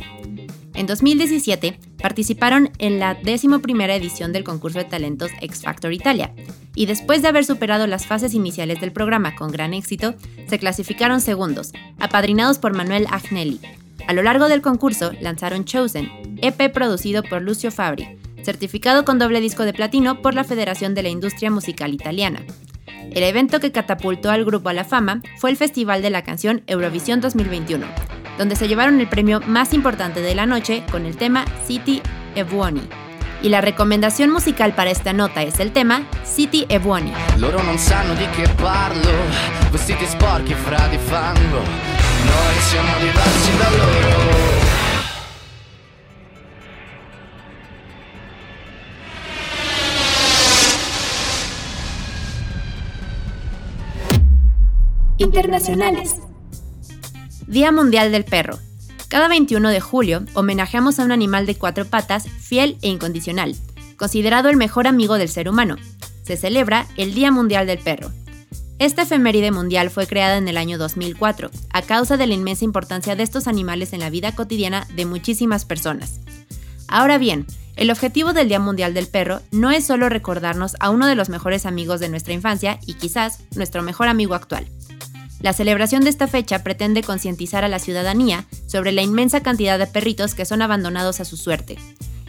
En 0.78 0.86
2017 0.86 1.76
participaron 2.00 2.70
en 2.78 3.00
la 3.00 3.18
primera 3.60 3.96
edición 3.96 4.32
del 4.32 4.44
concurso 4.44 4.78
de 4.78 4.84
talentos 4.84 5.28
X 5.40 5.62
Factor 5.62 5.92
Italia 5.92 6.32
y 6.76 6.86
después 6.86 7.20
de 7.20 7.26
haber 7.26 7.44
superado 7.44 7.88
las 7.88 8.06
fases 8.06 8.32
iniciales 8.32 8.80
del 8.80 8.92
programa 8.92 9.34
con 9.34 9.50
gran 9.50 9.74
éxito, 9.74 10.14
se 10.46 10.60
clasificaron 10.60 11.20
segundos, 11.20 11.72
apadrinados 11.98 12.60
por 12.60 12.76
Manuel 12.76 13.08
Agnelli. 13.10 13.58
A 14.06 14.12
lo 14.12 14.22
largo 14.22 14.48
del 14.48 14.62
concurso 14.62 15.10
lanzaron 15.20 15.64
Chosen, 15.64 16.12
EP 16.42 16.72
producido 16.72 17.24
por 17.24 17.42
Lucio 17.42 17.72
Fabri, 17.72 18.16
certificado 18.44 19.04
con 19.04 19.18
doble 19.18 19.40
disco 19.40 19.64
de 19.64 19.72
platino 19.72 20.22
por 20.22 20.34
la 20.34 20.44
Federación 20.44 20.94
de 20.94 21.02
la 21.02 21.08
Industria 21.08 21.50
Musical 21.50 21.92
Italiana. 21.92 22.44
El 23.10 23.24
evento 23.24 23.58
que 23.58 23.72
catapultó 23.72 24.30
al 24.30 24.44
grupo 24.44 24.68
a 24.68 24.74
la 24.74 24.84
fama 24.84 25.22
fue 25.38 25.50
el 25.50 25.56
Festival 25.56 26.02
de 26.02 26.10
la 26.10 26.22
Canción 26.22 26.62
Eurovisión 26.68 27.20
2021, 27.20 27.84
donde 28.38 28.56
se 28.56 28.68
llevaron 28.68 29.00
el 29.00 29.08
premio 29.08 29.40
más 29.46 29.74
importante 29.74 30.22
de 30.22 30.34
la 30.34 30.46
noche 30.46 30.84
con 30.90 31.04
el 31.04 31.16
tema 31.16 31.44
City 31.66 32.00
Ebuoni. 32.34 32.82
Y 33.42 33.50
la 33.50 33.60
recomendación 33.60 34.30
musical 34.30 34.72
para 34.72 34.90
esta 34.90 35.12
nota 35.12 35.42
es 35.42 35.60
el 35.60 35.72
tema 35.72 36.02
City 36.24 36.64
Ebuoni. 36.68 37.12
Loro 37.36 37.62
non 37.62 37.78
sanno 37.78 38.14
di 38.14 38.26
che 38.34 38.48
parlo, 38.54 39.10
vestiti 39.70 40.06
sporchi 40.06 40.54
fra 40.54 40.88
di 40.88 40.98
fango. 40.98 41.60
Noi 42.24 42.58
siamo 42.60 42.98
diversi 43.00 43.56
da 43.58 43.70
loro. 43.70 44.66
Internacionales. 55.20 56.27
Día 57.48 57.72
Mundial 57.72 58.12
del 58.12 58.26
Perro. 58.26 58.58
Cada 59.08 59.26
21 59.26 59.70
de 59.70 59.80
julio 59.80 60.22
homenajeamos 60.34 60.98
a 60.98 61.04
un 61.04 61.12
animal 61.12 61.46
de 61.46 61.54
cuatro 61.54 61.86
patas 61.86 62.28
fiel 62.28 62.76
e 62.82 62.90
incondicional, 62.90 63.56
considerado 63.96 64.50
el 64.50 64.58
mejor 64.58 64.86
amigo 64.86 65.16
del 65.16 65.30
ser 65.30 65.48
humano. 65.48 65.76
Se 66.24 66.36
celebra 66.36 66.86
el 66.98 67.14
Día 67.14 67.32
Mundial 67.32 67.66
del 67.66 67.78
Perro. 67.78 68.12
Esta 68.78 69.00
efeméride 69.00 69.50
mundial 69.50 69.88
fue 69.88 70.06
creada 70.06 70.36
en 70.36 70.46
el 70.46 70.58
año 70.58 70.76
2004, 70.76 71.50
a 71.70 71.80
causa 71.80 72.18
de 72.18 72.26
la 72.26 72.34
inmensa 72.34 72.66
importancia 72.66 73.16
de 73.16 73.22
estos 73.22 73.46
animales 73.48 73.94
en 73.94 74.00
la 74.00 74.10
vida 74.10 74.32
cotidiana 74.32 74.86
de 74.94 75.06
muchísimas 75.06 75.64
personas. 75.64 76.20
Ahora 76.86 77.16
bien, 77.16 77.46
el 77.76 77.90
objetivo 77.90 78.34
del 78.34 78.48
Día 78.48 78.60
Mundial 78.60 78.92
del 78.92 79.06
Perro 79.06 79.40
no 79.52 79.70
es 79.70 79.86
solo 79.86 80.10
recordarnos 80.10 80.76
a 80.80 80.90
uno 80.90 81.06
de 81.06 81.14
los 81.14 81.30
mejores 81.30 81.64
amigos 81.64 81.98
de 81.98 82.10
nuestra 82.10 82.34
infancia 82.34 82.78
y 82.84 82.94
quizás 82.94 83.38
nuestro 83.56 83.82
mejor 83.82 84.08
amigo 84.08 84.34
actual. 84.34 84.66
La 85.40 85.52
celebración 85.52 86.02
de 86.02 86.10
esta 86.10 86.26
fecha 86.26 86.64
pretende 86.64 87.02
concientizar 87.02 87.64
a 87.64 87.68
la 87.68 87.78
ciudadanía 87.78 88.46
sobre 88.66 88.92
la 88.92 89.02
inmensa 89.02 89.40
cantidad 89.40 89.78
de 89.78 89.86
perritos 89.86 90.34
que 90.34 90.44
son 90.44 90.62
abandonados 90.62 91.20
a 91.20 91.24
su 91.24 91.36
suerte. 91.36 91.78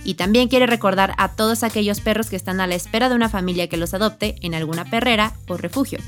Y 0.04 0.14
también 0.14 0.48
quiere 0.48 0.68
recordar 0.68 1.14
a 1.18 1.30
todos 1.30 1.64
aquellos 1.64 2.02
perros 2.02 2.30
que 2.30 2.36
están 2.36 2.62
a 2.62 2.68
la 2.68 2.76
espera 2.76 3.10
de 3.10 3.16
una 3.16 3.30
familia 3.30 3.68
que 3.68 3.78
los 3.78 3.94
adopte 3.94 4.36
en 4.42 4.54
alguna 4.54 4.86
perrera 4.86 5.34
o 5.48 5.58
refugio. 5.58 6.00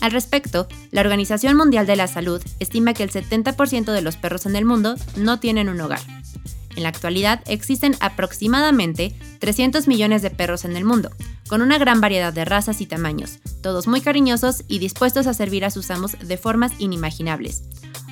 Al 0.00 0.10
respecto, 0.10 0.66
la 0.90 1.02
Organización 1.02 1.56
Mundial 1.56 1.86
de 1.86 1.96
la 1.96 2.08
Salud 2.08 2.42
estima 2.58 2.94
que 2.94 3.04
el 3.04 3.12
70% 3.12 3.92
de 3.92 4.02
los 4.02 4.16
perros 4.16 4.46
en 4.46 4.56
el 4.56 4.64
mundo 4.64 4.96
no 5.16 5.38
tienen 5.38 5.68
un 5.68 5.80
hogar. 5.80 6.00
En 6.74 6.82
la 6.82 6.88
actualidad 6.88 7.40
existen 7.46 7.94
aproximadamente 8.00 9.14
300 9.38 9.86
millones 9.86 10.22
de 10.22 10.30
perros 10.30 10.64
en 10.64 10.76
el 10.76 10.84
mundo, 10.84 11.10
con 11.52 11.60
una 11.60 11.76
gran 11.76 12.00
variedad 12.00 12.32
de 12.32 12.46
razas 12.46 12.80
y 12.80 12.86
tamaños, 12.86 13.38
todos 13.60 13.86
muy 13.86 14.00
cariñosos 14.00 14.64
y 14.68 14.78
dispuestos 14.78 15.26
a 15.26 15.34
servir 15.34 15.66
a 15.66 15.70
sus 15.70 15.90
amos 15.90 16.16
de 16.18 16.38
formas 16.38 16.72
inimaginables. 16.78 17.64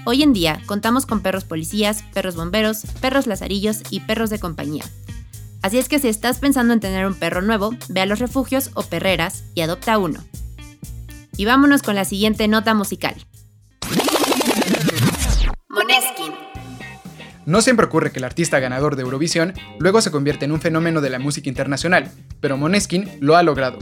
Hoy 0.04 0.22
en 0.22 0.34
día 0.34 0.60
contamos 0.66 1.06
con 1.06 1.22
perros 1.22 1.44
policías, 1.44 2.02
perros 2.12 2.36
bomberos, 2.36 2.82
perros 3.00 3.26
lazarillos 3.26 3.78
y 3.88 4.00
perros 4.00 4.28
de 4.28 4.40
compañía. 4.40 4.84
Así 5.62 5.78
es 5.78 5.88
que 5.88 5.98
si 5.98 6.08
estás 6.08 6.38
pensando 6.38 6.74
en 6.74 6.80
tener 6.80 7.06
un 7.06 7.14
perro 7.14 7.40
nuevo, 7.40 7.74
ve 7.88 8.02
a 8.02 8.06
los 8.06 8.18
refugios 8.18 8.72
o 8.74 8.82
perreras 8.82 9.42
y 9.54 9.62
adopta 9.62 9.96
uno. 9.96 10.22
Y 11.38 11.46
vámonos 11.46 11.80
con 11.80 11.94
la 11.94 12.04
siguiente 12.04 12.46
nota 12.46 12.74
musical. 12.74 13.24
No 17.50 17.60
siempre 17.62 17.86
ocurre 17.86 18.12
que 18.12 18.20
el 18.20 18.24
artista 18.24 18.60
ganador 18.60 18.94
de 18.94 19.02
Eurovisión 19.02 19.54
luego 19.80 20.00
se 20.00 20.12
convierte 20.12 20.44
en 20.44 20.52
un 20.52 20.60
fenómeno 20.60 21.00
de 21.00 21.10
la 21.10 21.18
música 21.18 21.48
internacional, 21.48 22.08
pero 22.40 22.56
Moneskin 22.56 23.10
lo 23.18 23.36
ha 23.36 23.42
logrado. 23.42 23.80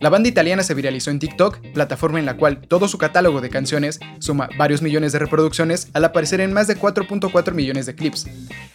La 0.00 0.08
banda 0.08 0.30
italiana 0.30 0.62
se 0.62 0.72
viralizó 0.72 1.10
en 1.10 1.18
TikTok, 1.18 1.58
plataforma 1.74 2.18
en 2.18 2.24
la 2.24 2.38
cual 2.38 2.62
todo 2.62 2.88
su 2.88 2.96
catálogo 2.96 3.42
de 3.42 3.50
canciones 3.50 4.00
suma 4.20 4.48
varios 4.56 4.80
millones 4.80 5.12
de 5.12 5.18
reproducciones 5.18 5.88
al 5.92 6.06
aparecer 6.06 6.40
en 6.40 6.54
más 6.54 6.66
de 6.66 6.78
4.4 6.78 7.52
millones 7.52 7.84
de 7.84 7.94
clips. 7.94 8.26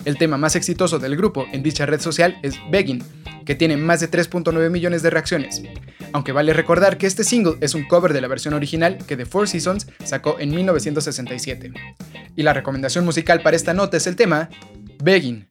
El 0.05 0.19
tema 0.19 0.37
más 0.37 0.55
exitoso 0.55 0.99
del 0.99 1.17
grupo 1.17 1.47
en 1.51 1.63
dicha 1.63 1.87
red 1.87 1.99
social 1.99 2.37
es 2.43 2.55
Begging, 2.69 3.03
que 3.45 3.55
tiene 3.55 3.77
más 3.77 3.99
de 3.99 4.11
3.9 4.11 4.69
millones 4.69 5.01
de 5.01 5.09
reacciones. 5.09 5.63
Aunque 6.13 6.33
vale 6.33 6.53
recordar 6.53 6.99
que 6.99 7.07
este 7.07 7.23
single 7.23 7.55
es 7.61 7.73
un 7.73 7.87
cover 7.87 8.13
de 8.13 8.21
la 8.21 8.27
versión 8.27 8.53
original 8.53 8.99
que 9.07 9.17
The 9.17 9.25
Four 9.25 9.47
Seasons 9.47 9.87
sacó 10.03 10.37
en 10.39 10.53
1967. 10.53 11.73
Y 12.35 12.43
la 12.43 12.53
recomendación 12.53 13.05
musical 13.05 13.41
para 13.41 13.55
esta 13.55 13.73
nota 13.73 13.97
es 13.97 14.07
el 14.07 14.15
tema 14.15 14.49
Begging. 15.03 15.47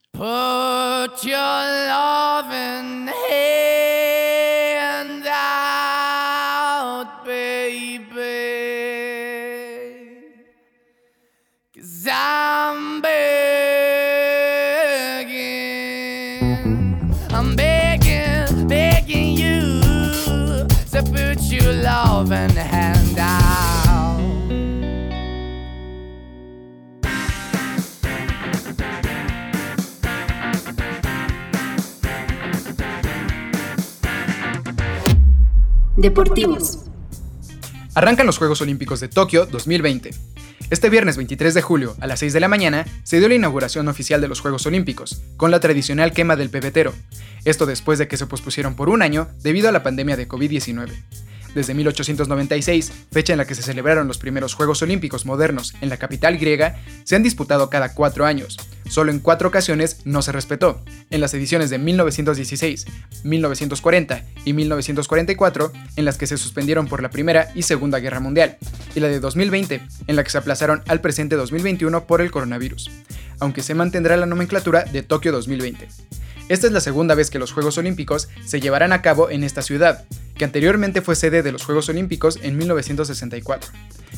Deportivos. 36.04 36.80
Arrancan 37.94 38.26
los 38.26 38.36
Juegos 38.36 38.60
Olímpicos 38.60 39.00
de 39.00 39.08
Tokio 39.08 39.46
2020. 39.46 40.10
Este 40.68 40.90
viernes 40.90 41.16
23 41.16 41.54
de 41.54 41.62
julio, 41.62 41.96
a 41.98 42.06
las 42.06 42.18
6 42.18 42.34
de 42.34 42.40
la 42.40 42.48
mañana, 42.48 42.84
se 43.04 43.20
dio 43.20 43.28
la 43.30 43.36
inauguración 43.36 43.88
oficial 43.88 44.20
de 44.20 44.28
los 44.28 44.40
Juegos 44.40 44.66
Olímpicos, 44.66 45.22
con 45.38 45.50
la 45.50 45.60
tradicional 45.60 46.12
quema 46.12 46.36
del 46.36 46.50
pebetero. 46.50 46.92
Esto 47.46 47.64
después 47.64 47.98
de 47.98 48.06
que 48.06 48.18
se 48.18 48.26
pospusieron 48.26 48.76
por 48.76 48.90
un 48.90 49.00
año 49.00 49.28
debido 49.42 49.70
a 49.70 49.72
la 49.72 49.82
pandemia 49.82 50.18
de 50.18 50.28
COVID-19 50.28 50.90
desde 51.54 51.74
1896, 51.74 52.92
fecha 53.10 53.32
en 53.32 53.38
la 53.38 53.46
que 53.46 53.54
se 53.54 53.62
celebraron 53.62 54.08
los 54.08 54.18
primeros 54.18 54.54
Juegos 54.54 54.82
Olímpicos 54.82 55.26
modernos 55.26 55.74
en 55.80 55.88
la 55.88 55.96
capital 55.96 56.38
griega, 56.38 56.76
se 57.04 57.16
han 57.16 57.22
disputado 57.22 57.70
cada 57.70 57.94
cuatro 57.94 58.26
años. 58.26 58.58
Solo 58.88 59.10
en 59.10 59.20
cuatro 59.20 59.48
ocasiones 59.48 60.00
no 60.04 60.20
se 60.22 60.32
respetó, 60.32 60.84
en 61.10 61.20
las 61.20 61.32
ediciones 61.34 61.70
de 61.70 61.78
1916, 61.78 62.86
1940 63.24 64.24
y 64.44 64.52
1944, 64.52 65.72
en 65.96 66.04
las 66.04 66.18
que 66.18 66.26
se 66.26 66.36
suspendieron 66.36 66.86
por 66.86 67.02
la 67.02 67.10
Primera 67.10 67.48
y 67.54 67.62
Segunda 67.62 67.98
Guerra 67.98 68.20
Mundial, 68.20 68.58
y 68.94 69.00
la 69.00 69.08
de 69.08 69.20
2020, 69.20 69.80
en 70.06 70.16
la 70.16 70.24
que 70.24 70.30
se 70.30 70.38
aplazaron 70.38 70.82
al 70.86 71.00
presente 71.00 71.36
2021 71.36 72.06
por 72.06 72.20
el 72.20 72.30
coronavirus, 72.30 72.90
aunque 73.40 73.62
se 73.62 73.74
mantendrá 73.74 74.16
la 74.16 74.26
nomenclatura 74.26 74.84
de 74.84 75.02
Tokio 75.02 75.32
2020. 75.32 75.88
Esta 76.48 76.66
es 76.66 76.72
la 76.74 76.80
segunda 76.80 77.14
vez 77.14 77.30
que 77.30 77.38
los 77.38 77.52
Juegos 77.52 77.78
Olímpicos 77.78 78.28
se 78.44 78.60
llevarán 78.60 78.92
a 78.92 79.00
cabo 79.00 79.30
en 79.30 79.44
esta 79.44 79.62
ciudad, 79.62 80.04
que 80.36 80.44
anteriormente 80.44 81.02
fue 81.02 81.16
sede 81.16 81.42
de 81.42 81.52
los 81.52 81.64
Juegos 81.64 81.88
Olímpicos 81.88 82.38
en 82.42 82.56
1964. 82.56 83.70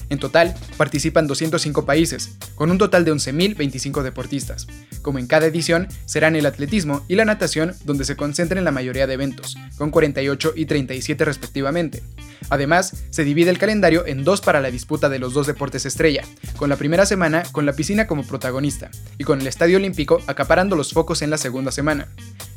En 0.09 0.19
total, 0.19 0.55
participan 0.77 1.27
205 1.27 1.85
países, 1.85 2.37
con 2.55 2.71
un 2.71 2.79
total 2.79 3.05
de 3.05 3.13
11.025 3.13 4.03
deportistas. 4.03 4.67
Como 5.03 5.19
en 5.19 5.27
cada 5.27 5.47
edición, 5.47 5.89
serán 6.05 6.37
el 6.37 6.47
atletismo 6.47 7.05
y 7.09 7.17
la 7.17 7.25
natación 7.25 7.75
donde 7.85 8.05
se 8.05 8.17
concentren 8.17 8.65
la 8.65 8.71
mayoría 8.71 9.07
de 9.07 9.15
eventos, 9.15 9.57
con 9.77 9.91
48 9.91 10.53
y 10.57 10.67
37 10.67 11.25
respectivamente. 11.25 12.03
Además, 12.51 13.05
se 13.11 13.25
divide 13.25 13.51
el 13.51 13.59
calendario 13.59 14.07
en 14.07 14.23
dos 14.23 14.41
para 14.41 14.61
la 14.61 14.71
disputa 14.71 15.09
de 15.09 15.19
los 15.19 15.35
dos 15.35 15.47
deportes 15.47 15.87
estrella, 15.87 16.23
con 16.57 16.69
la 16.69 16.77
primera 16.77 17.07
semana 17.07 17.43
con 17.51 17.67
la 17.67 17.73
piscina 17.73 18.07
como 18.07 18.25
protagonista, 18.25 18.91
y 19.19 19.25
con 19.25 19.41
el 19.41 19.47
Estadio 19.47 19.79
Olímpico 19.79 20.23
acaparando 20.27 20.77
los 20.77 20.93
focos 20.93 21.23
en 21.23 21.31
la 21.31 21.39
segunda 21.39 21.73
semana. 21.73 22.09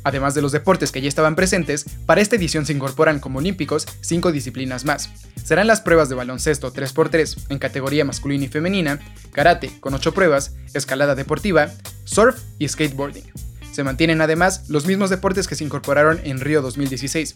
Además 0.04 0.34
de 0.34 0.42
los 0.42 0.52
deportes 0.52 0.92
que 0.92 1.00
ya 1.00 1.08
estaban 1.08 1.36
presentes, 1.36 1.84
para 2.06 2.20
esta 2.20 2.36
edición 2.36 2.66
se 2.66 2.72
incorporan 2.72 3.20
como 3.20 3.38
olímpicos 3.38 3.86
cinco 4.00 4.32
disciplinas 4.32 4.84
más. 4.84 5.10
Serán 5.44 5.66
las 5.66 5.80
pruebas 5.80 6.08
de 6.08 6.14
baloncesto 6.14 6.72
3x3 6.72 7.46
en 7.50 7.58
categoría 7.58 8.04
masculina 8.04 8.44
y 8.44 8.48
femenina, 8.48 8.98
karate 9.32 9.70
con 9.80 9.94
8 9.94 10.12
pruebas, 10.12 10.54
escalada 10.74 11.14
deportiva, 11.14 11.70
surf 12.04 12.40
y 12.58 12.68
skateboarding. 12.68 13.24
Se 13.72 13.84
mantienen 13.84 14.20
además 14.20 14.68
los 14.68 14.86
mismos 14.86 15.10
deportes 15.10 15.46
que 15.46 15.54
se 15.54 15.64
incorporaron 15.64 16.20
en 16.24 16.40
Río 16.40 16.62
2016, 16.62 17.34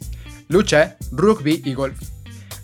lucha, 0.48 0.96
rugby 1.12 1.62
y 1.64 1.74
golf. 1.74 1.98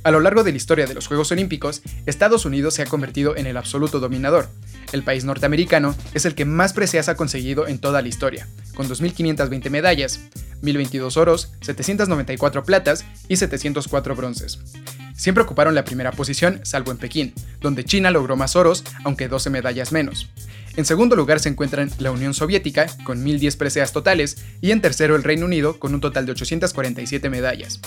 A 0.03 0.11
lo 0.11 0.21
largo 0.21 0.45
de 0.45 0.51
la 0.51 0.57
historia 0.57 0.87
de 0.87 0.95
los 0.95 1.07
Juegos 1.07 1.31
Olímpicos, 1.31 1.83
Estados 2.07 2.47
Unidos 2.47 2.73
se 2.73 2.83
ha 2.83 2.87
convertido 2.87 3.37
en 3.37 3.47
el 3.47 3.59
absoluto 3.59 4.01
dominador. 4.01 4.49
El 4.93 5.03
país 5.03 5.25
norteamericano 5.25 5.95
es 6.15 6.25
el 6.25 6.35
que 6.35 6.47
más 6.47 6.73
preseas 6.73 7.11
ha 7.11 7.17
conseguido 7.17 7.69
en 7.69 7.79
toda 7.79 8.01
la 8.01 8.09
historia, 8.09 8.49
con 8.75 8.89
2.520 8.89 9.69
medallas, 9.69 10.21
1.022 10.63 11.17
oros, 11.19 11.53
794 11.61 12.65
platas 12.65 13.05
y 13.29 13.37
704 13.37 14.17
bronces. 14.17 14.59
Siempre 15.15 15.45
ocuparon 15.45 15.75
la 15.75 15.85
primera 15.85 16.13
posición, 16.13 16.61
salvo 16.63 16.93
en 16.93 16.97
Pekín, 16.97 17.35
donde 17.61 17.85
China 17.85 18.11
logró 18.11 18.37
más 18.37 18.57
oros, 18.57 18.85
aunque 19.05 19.29
12 19.29 19.51
medallas 19.51 19.93
menos. 19.93 20.31
En 20.77 20.87
segundo 20.87 21.15
lugar 21.15 21.41
se 21.41 21.51
encuentran 21.51 21.91
la 21.99 22.11
Unión 22.11 22.33
Soviética, 22.33 22.87
con 23.05 23.23
1.010 23.23 23.59
preseas 23.59 23.93
totales, 23.93 24.39
y 24.63 24.71
en 24.71 24.81
tercero 24.81 25.15
el 25.15 25.25
Reino 25.25 25.45
Unido, 25.45 25.79
con 25.79 25.93
un 25.93 26.01
total 26.01 26.25
de 26.25 26.33
847 26.33 27.29
medallas. 27.29 27.81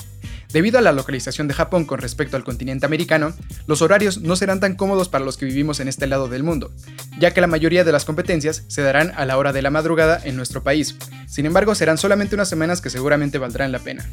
Debido 0.54 0.78
a 0.78 0.82
la 0.82 0.92
localización 0.92 1.48
de 1.48 1.56
Japón 1.56 1.84
con 1.84 1.98
respecto 2.00 2.38
al 2.38 2.44
continente 2.44 2.86
americano, 2.86 3.34
los 3.66 3.82
horarios 3.82 4.20
no 4.20 4.36
serán 4.36 4.60
tan 4.60 4.76
cómodos 4.76 5.10
para 5.10 5.26
los 5.26 5.36
que 5.36 5.48
vivimos 5.48 5.80
en 5.80 5.88
este 5.88 6.06
lado 6.06 6.28
del 6.28 6.44
mundo, 6.44 6.72
ya 7.20 7.32
que 7.32 7.42
la 7.42 7.48
mayoría 7.48 7.84
de 7.84 7.92
las 7.92 8.06
competencias 8.06 8.64
se 8.68 8.84
darán 8.84 9.12
a 9.16 9.26
la 9.26 9.40
hora 9.40 9.52
de 9.52 9.64
la 9.64 9.72
madrugada 9.72 10.22
en 10.24 10.36
nuestro 10.36 10.62
país. 10.62 10.96
Sin 11.28 11.48
embargo, 11.48 11.74
serán 11.74 11.98
solamente 11.98 12.36
unas 12.36 12.50
semanas 12.50 12.82
que 12.82 12.92
seguramente 12.92 13.40
valdrán 13.40 13.72
la 13.72 13.80
pena. 13.80 14.08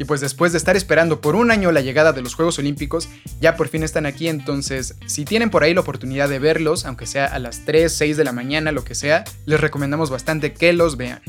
Y 0.00 0.06
pues 0.06 0.22
después 0.22 0.52
de 0.52 0.58
estar 0.58 0.78
esperando 0.78 1.20
por 1.20 1.36
un 1.36 1.50
año 1.50 1.70
la 1.72 1.82
llegada 1.82 2.14
de 2.14 2.22
los 2.22 2.34
Juegos 2.34 2.58
Olímpicos, 2.58 3.10
ya 3.38 3.54
por 3.54 3.68
fin 3.68 3.82
están 3.82 4.06
aquí, 4.06 4.28
entonces 4.28 4.94
si 5.04 5.26
tienen 5.26 5.50
por 5.50 5.62
ahí 5.62 5.74
la 5.74 5.82
oportunidad 5.82 6.30
de 6.30 6.38
verlos, 6.38 6.86
aunque 6.86 7.04
sea 7.04 7.26
a 7.26 7.38
las 7.38 7.66
3, 7.66 7.92
6 7.92 8.16
de 8.16 8.24
la 8.24 8.32
mañana, 8.32 8.72
lo 8.72 8.82
que 8.82 8.94
sea, 8.94 9.24
les 9.44 9.60
recomendamos 9.60 10.08
bastante 10.08 10.54
que 10.54 10.72
los 10.72 10.96
vean. 10.96 11.20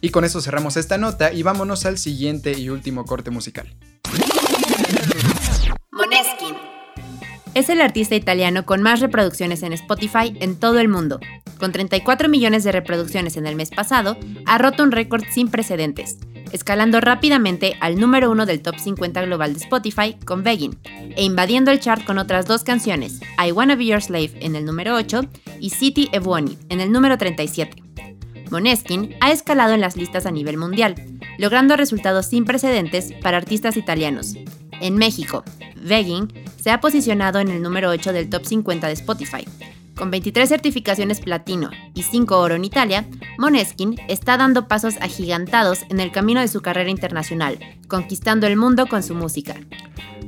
Y 0.00 0.10
con 0.10 0.24
eso 0.24 0.40
cerramos 0.40 0.76
esta 0.76 0.96
nota 0.96 1.32
y 1.32 1.42
vámonos 1.42 1.84
al 1.86 1.98
siguiente 1.98 2.56
y 2.56 2.68
último 2.68 3.04
corte 3.04 3.32
musical. 3.32 3.74
es 7.54 7.68
el 7.68 7.80
artista 7.80 8.14
italiano 8.14 8.64
con 8.64 8.80
más 8.80 9.00
reproducciones 9.00 9.64
en 9.64 9.72
Spotify 9.72 10.36
en 10.40 10.54
todo 10.54 10.78
el 10.78 10.88
mundo. 10.88 11.18
Con 11.58 11.72
34 11.72 12.28
millones 12.28 12.62
de 12.62 12.70
reproducciones 12.70 13.36
en 13.36 13.46
el 13.46 13.56
mes 13.56 13.70
pasado, 13.70 14.16
ha 14.46 14.56
roto 14.58 14.84
un 14.84 14.92
récord 14.92 15.24
sin 15.30 15.50
precedentes, 15.50 16.18
escalando 16.52 17.00
rápidamente 17.00 17.76
al 17.80 17.98
número 17.98 18.30
uno 18.30 18.46
del 18.46 18.62
top 18.62 18.78
50 18.78 19.22
global 19.22 19.54
de 19.54 19.60
Spotify 19.60 20.16
con 20.24 20.42
Begging, 20.42 20.78
e 21.16 21.24
invadiendo 21.24 21.70
el 21.70 21.80
chart 21.80 22.04
con 22.04 22.18
otras 22.18 22.46
dos 22.46 22.64
canciones, 22.64 23.20
I 23.44 23.52
Wanna 23.52 23.76
Be 23.76 23.86
Your 23.86 24.02
Slave 24.02 24.32
en 24.40 24.56
el 24.56 24.64
número 24.64 24.94
8 24.94 25.22
y 25.60 25.70
City 25.70 26.08
Ebony 26.12 26.58
en 26.68 26.80
el 26.80 26.92
número 26.92 27.18
37. 27.18 27.82
Moneskin 28.50 29.14
ha 29.20 29.30
escalado 29.30 29.74
en 29.74 29.80
las 29.80 29.96
listas 29.96 30.26
a 30.26 30.30
nivel 30.30 30.56
mundial, 30.56 30.94
logrando 31.38 31.76
resultados 31.76 32.26
sin 32.26 32.44
precedentes 32.44 33.12
para 33.22 33.36
artistas 33.36 33.76
italianos. 33.76 34.34
En 34.80 34.96
México, 34.96 35.44
Begging 35.76 36.32
se 36.60 36.70
ha 36.70 36.80
posicionado 36.80 37.38
en 37.38 37.48
el 37.48 37.62
número 37.62 37.90
8 37.90 38.12
del 38.12 38.28
top 38.28 38.44
50 38.44 38.86
de 38.86 38.92
Spotify. 38.94 39.46
Con 39.96 40.10
23 40.10 40.48
certificaciones 40.48 41.20
platino 41.20 41.70
y 41.94 42.02
5 42.02 42.38
oro 42.38 42.54
en 42.54 42.64
Italia, 42.64 43.06
Moneskin 43.38 44.00
está 44.08 44.36
dando 44.36 44.66
pasos 44.66 44.94
agigantados 45.00 45.80
en 45.90 46.00
el 46.00 46.10
camino 46.10 46.40
de 46.40 46.48
su 46.48 46.62
carrera 46.62 46.90
internacional, 46.90 47.58
conquistando 47.88 48.46
el 48.46 48.56
mundo 48.56 48.86
con 48.86 49.02
su 49.02 49.14
música. 49.14 49.56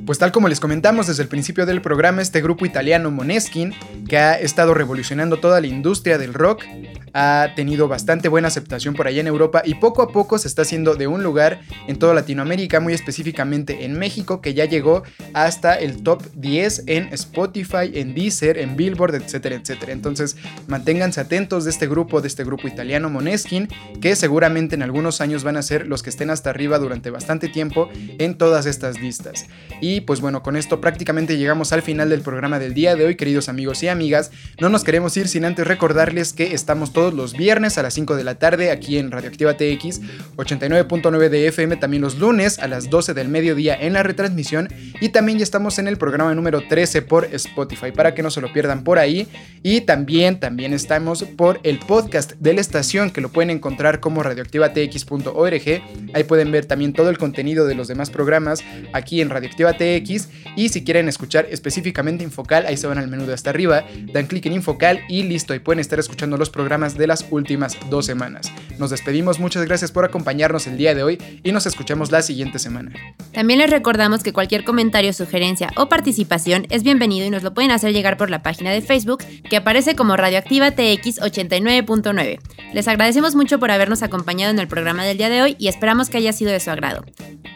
Pues 0.05 0.19
tal 0.19 0.31
como 0.31 0.49
les 0.49 0.59
comentamos 0.59 1.07
desde 1.07 1.23
el 1.23 1.29
principio 1.29 1.65
del 1.65 1.81
programa, 1.81 2.21
este 2.21 2.41
grupo 2.41 2.65
italiano 2.65 3.09
Moneskin, 3.09 3.73
que 4.07 4.17
ha 4.17 4.37
estado 4.37 4.73
revolucionando 4.73 5.37
toda 5.37 5.61
la 5.61 5.67
industria 5.67 6.17
del 6.17 6.33
rock, 6.33 6.65
ha 7.13 7.53
tenido 7.55 7.87
bastante 7.87 8.27
buena 8.27 8.47
aceptación 8.47 8.95
por 8.95 9.07
allá 9.07 9.21
en 9.21 9.27
Europa 9.27 9.61
y 9.63 9.75
poco 9.75 10.01
a 10.01 10.09
poco 10.09 10.37
se 10.37 10.47
está 10.47 10.63
haciendo 10.63 10.95
de 10.95 11.07
un 11.07 11.23
lugar 11.23 11.61
en 11.87 11.97
toda 11.97 12.13
Latinoamérica, 12.13 12.79
muy 12.79 12.93
específicamente 12.93 13.85
en 13.85 13.97
México, 13.97 14.41
que 14.41 14.53
ya 14.53 14.65
llegó 14.65 15.03
hasta 15.33 15.75
el 15.75 16.03
top 16.03 16.23
10 16.35 16.83
en 16.87 17.13
Spotify, 17.13 17.91
en 17.93 18.15
Deezer, 18.15 18.57
en 18.57 18.75
Billboard, 18.75 19.15
etcétera, 19.15 19.55
etcétera. 19.55 19.91
Entonces, 19.91 20.35
manténganse 20.67 21.21
atentos 21.21 21.65
de 21.65 21.69
este 21.69 21.87
grupo, 21.87 22.21
de 22.21 22.27
este 22.27 22.43
grupo 22.43 22.67
italiano 22.67 23.09
Moneskin, 23.09 23.67
que 24.01 24.15
seguramente 24.15 24.75
en 24.75 24.81
algunos 24.81 25.21
años 25.21 25.43
van 25.43 25.57
a 25.57 25.61
ser 25.61 25.87
los 25.87 26.01
que 26.01 26.09
estén 26.09 26.29
hasta 26.29 26.49
arriba 26.49 26.79
durante 26.79 27.11
bastante 27.11 27.47
tiempo 27.47 27.89
en 28.17 28.35
todas 28.37 28.65
estas 28.65 28.99
listas. 28.99 29.45
Y 29.81 30.01
pues 30.01 30.21
bueno, 30.21 30.41
con 30.41 30.55
esto 30.55 30.81
prácticamente 30.81 31.37
llegamos 31.37 31.73
al 31.73 31.81
final 31.81 32.09
del 32.09 32.21
programa 32.21 32.59
del 32.59 32.73
día 32.73 32.95
de 32.95 33.05
hoy, 33.05 33.15
queridos 33.15 33.49
amigos 33.49 33.83
y 33.83 33.87
amigas. 33.87 34.31
No 34.59 34.69
nos 34.69 34.83
queremos 34.83 35.15
ir 35.17 35.27
sin 35.27 35.45
antes 35.45 35.67
recordarles 35.67 36.33
que 36.33 36.53
estamos 36.53 36.93
todos 36.93 37.02
los 37.11 37.33
viernes 37.33 37.77
a 37.77 37.83
las 37.83 37.95
5 37.95 38.15
de 38.15 38.23
la 38.23 38.35
tarde 38.35 38.71
aquí 38.71 38.97
en 38.97 39.11
Radioactiva 39.11 39.55
TX 39.55 40.01
89.9 40.37 41.29
de 41.29 41.47
FM, 41.47 41.77
también 41.77 42.03
los 42.03 42.19
lunes 42.19 42.59
a 42.59 42.67
las 42.67 42.89
12 42.89 43.13
del 43.13 43.29
mediodía 43.29 43.75
en 43.75 43.93
la 43.93 44.03
retransmisión 44.03 44.69
y 45.01 45.09
también 45.09 45.39
ya 45.39 45.43
estamos 45.43 45.79
en 45.79 45.87
el 45.87 45.97
programa 45.97 46.33
número 46.35 46.61
13 46.67 47.01
por 47.01 47.25
Spotify 47.33 47.91
para 47.91 48.13
que 48.13 48.23
no 48.23 48.29
se 48.29 48.41
lo 48.41 48.53
pierdan 48.53 48.83
por 48.83 48.99
ahí 48.99 49.27
y 49.63 49.81
también 49.81 50.39
también 50.39 50.73
estamos 50.73 51.23
por 51.23 51.59
el 51.63 51.79
podcast 51.79 52.33
de 52.39 52.53
la 52.53 52.61
estación 52.61 53.11
que 53.11 53.21
lo 53.21 53.29
pueden 53.29 53.49
encontrar 53.49 53.99
como 53.99 54.21
radioactivatx.org. 54.23 55.81
Ahí 56.13 56.23
pueden 56.25 56.51
ver 56.51 56.65
también 56.65 56.93
todo 56.93 57.09
el 57.09 57.17
contenido 57.17 57.65
de 57.65 57.75
los 57.75 57.87
demás 57.87 58.09
programas 58.09 58.63
aquí 58.93 59.21
en 59.21 59.29
Radioactiva 59.29 59.73
TX 59.73 60.29
y 60.55 60.69
si 60.69 60.83
quieren 60.83 61.09
escuchar 61.09 61.47
específicamente 61.49 62.23
Infocal, 62.23 62.65
ahí 62.65 62.77
se 62.77 62.87
van 62.87 62.97
al 62.97 63.07
menú 63.07 63.25
de 63.25 63.33
hasta 63.33 63.49
arriba, 63.49 63.85
dan 64.11 64.27
clic 64.27 64.45
en 64.45 64.53
Infocal 64.53 65.01
y 65.09 65.23
listo, 65.23 65.55
y 65.55 65.59
pueden 65.59 65.79
estar 65.79 65.99
escuchando 65.99 66.37
los 66.37 66.49
programas 66.49 66.92
de 66.97 67.07
las 67.07 67.25
últimas 67.29 67.77
dos 67.89 68.05
semanas. 68.05 68.51
Nos 68.79 68.89
despedimos, 68.89 69.39
muchas 69.39 69.65
gracias 69.65 69.91
por 69.91 70.05
acompañarnos 70.05 70.67
el 70.67 70.77
día 70.77 70.95
de 70.95 71.03
hoy 71.03 71.17
y 71.43 71.51
nos 71.51 71.65
escuchamos 71.65 72.11
la 72.11 72.21
siguiente 72.21 72.59
semana. 72.59 72.91
También 73.33 73.59
les 73.59 73.69
recordamos 73.69 74.23
que 74.23 74.33
cualquier 74.33 74.63
comentario, 74.63 75.13
sugerencia 75.13 75.71
o 75.75 75.89
participación 75.89 76.65
es 76.69 76.83
bienvenido 76.83 77.25
y 77.25 77.29
nos 77.29 77.43
lo 77.43 77.53
pueden 77.53 77.71
hacer 77.71 77.93
llegar 77.93 78.17
por 78.17 78.29
la 78.29 78.43
página 78.43 78.71
de 78.71 78.81
Facebook 78.81 79.23
que 79.49 79.57
aparece 79.57 79.95
como 79.95 80.17
Radioactiva 80.17 80.71
TX 80.71 81.21
89.9. 81.21 82.39
Les 82.73 82.87
agradecemos 82.87 83.35
mucho 83.35 83.59
por 83.59 83.71
habernos 83.71 84.03
acompañado 84.03 84.51
en 84.51 84.59
el 84.59 84.67
programa 84.67 85.03
del 85.03 85.17
día 85.17 85.29
de 85.29 85.41
hoy 85.41 85.55
y 85.59 85.67
esperamos 85.67 86.09
que 86.09 86.17
haya 86.17 86.33
sido 86.33 86.51
de 86.51 86.59
su 86.59 86.71
agrado. 86.71 87.03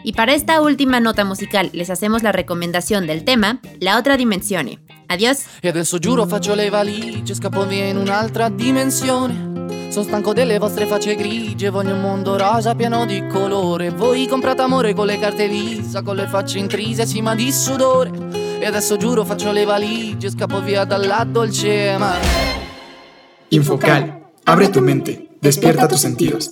Y 0.03 0.13
para 0.13 0.33
esta 0.33 0.61
última 0.61 0.99
nota 0.99 1.25
musical 1.25 1.69
les 1.73 1.89
hacemos 1.89 2.23
la 2.23 2.31
recomendación 2.31 3.07
del 3.07 3.23
tema 3.23 3.59
La 3.79 3.97
otra 3.97 4.17
dimensione. 4.17 4.79
Adiós. 5.09 5.45
E 5.61 5.69
adesso 5.69 5.99
giuro 5.99 6.25
faccio 6.25 6.53
le 6.53 6.69
valigie, 6.69 7.33
scappo 7.33 7.65
via 7.65 7.85
in 7.85 7.97
un'altra 7.97 8.49
dimensione. 8.49 9.89
Sono 9.89 10.03
stanco 10.03 10.33
delle 10.33 10.59
vostre 10.59 10.85
facce 10.85 11.15
grigie, 11.15 11.69
voglio 11.69 11.93
un 11.93 12.01
mondo 12.01 12.37
rosa 12.37 12.75
pieno 12.75 13.05
di 13.05 13.25
colore. 13.27 13.89
Voi 13.89 14.27
comprate 14.27 14.61
amore 14.61 14.93
con 14.93 15.05
le 15.05 15.17
carte 15.17 15.47
visa, 15.47 16.01
con 16.01 16.17
le 16.17 16.27
facce 16.27 16.59
intrise, 16.59 17.05
sì 17.05 17.21
ma 17.21 17.35
di 17.35 17.51
sudore. 17.51 18.11
E 18.59 18.65
adesso 18.65 18.97
giuro 18.97 19.23
faccio 19.23 19.51
le 19.51 19.63
valigie, 19.63 20.29
scappo 20.29 20.61
via 20.61 20.83
dalla 20.83 21.25
dolce 21.25 21.95
mare. 21.97 22.25
Infocal, 23.49 24.25
abre 24.43 24.69
tu 24.69 24.81
mente, 24.81 25.27
despierta 25.39 25.87
tus 25.87 25.99
sentidos. 25.99 26.51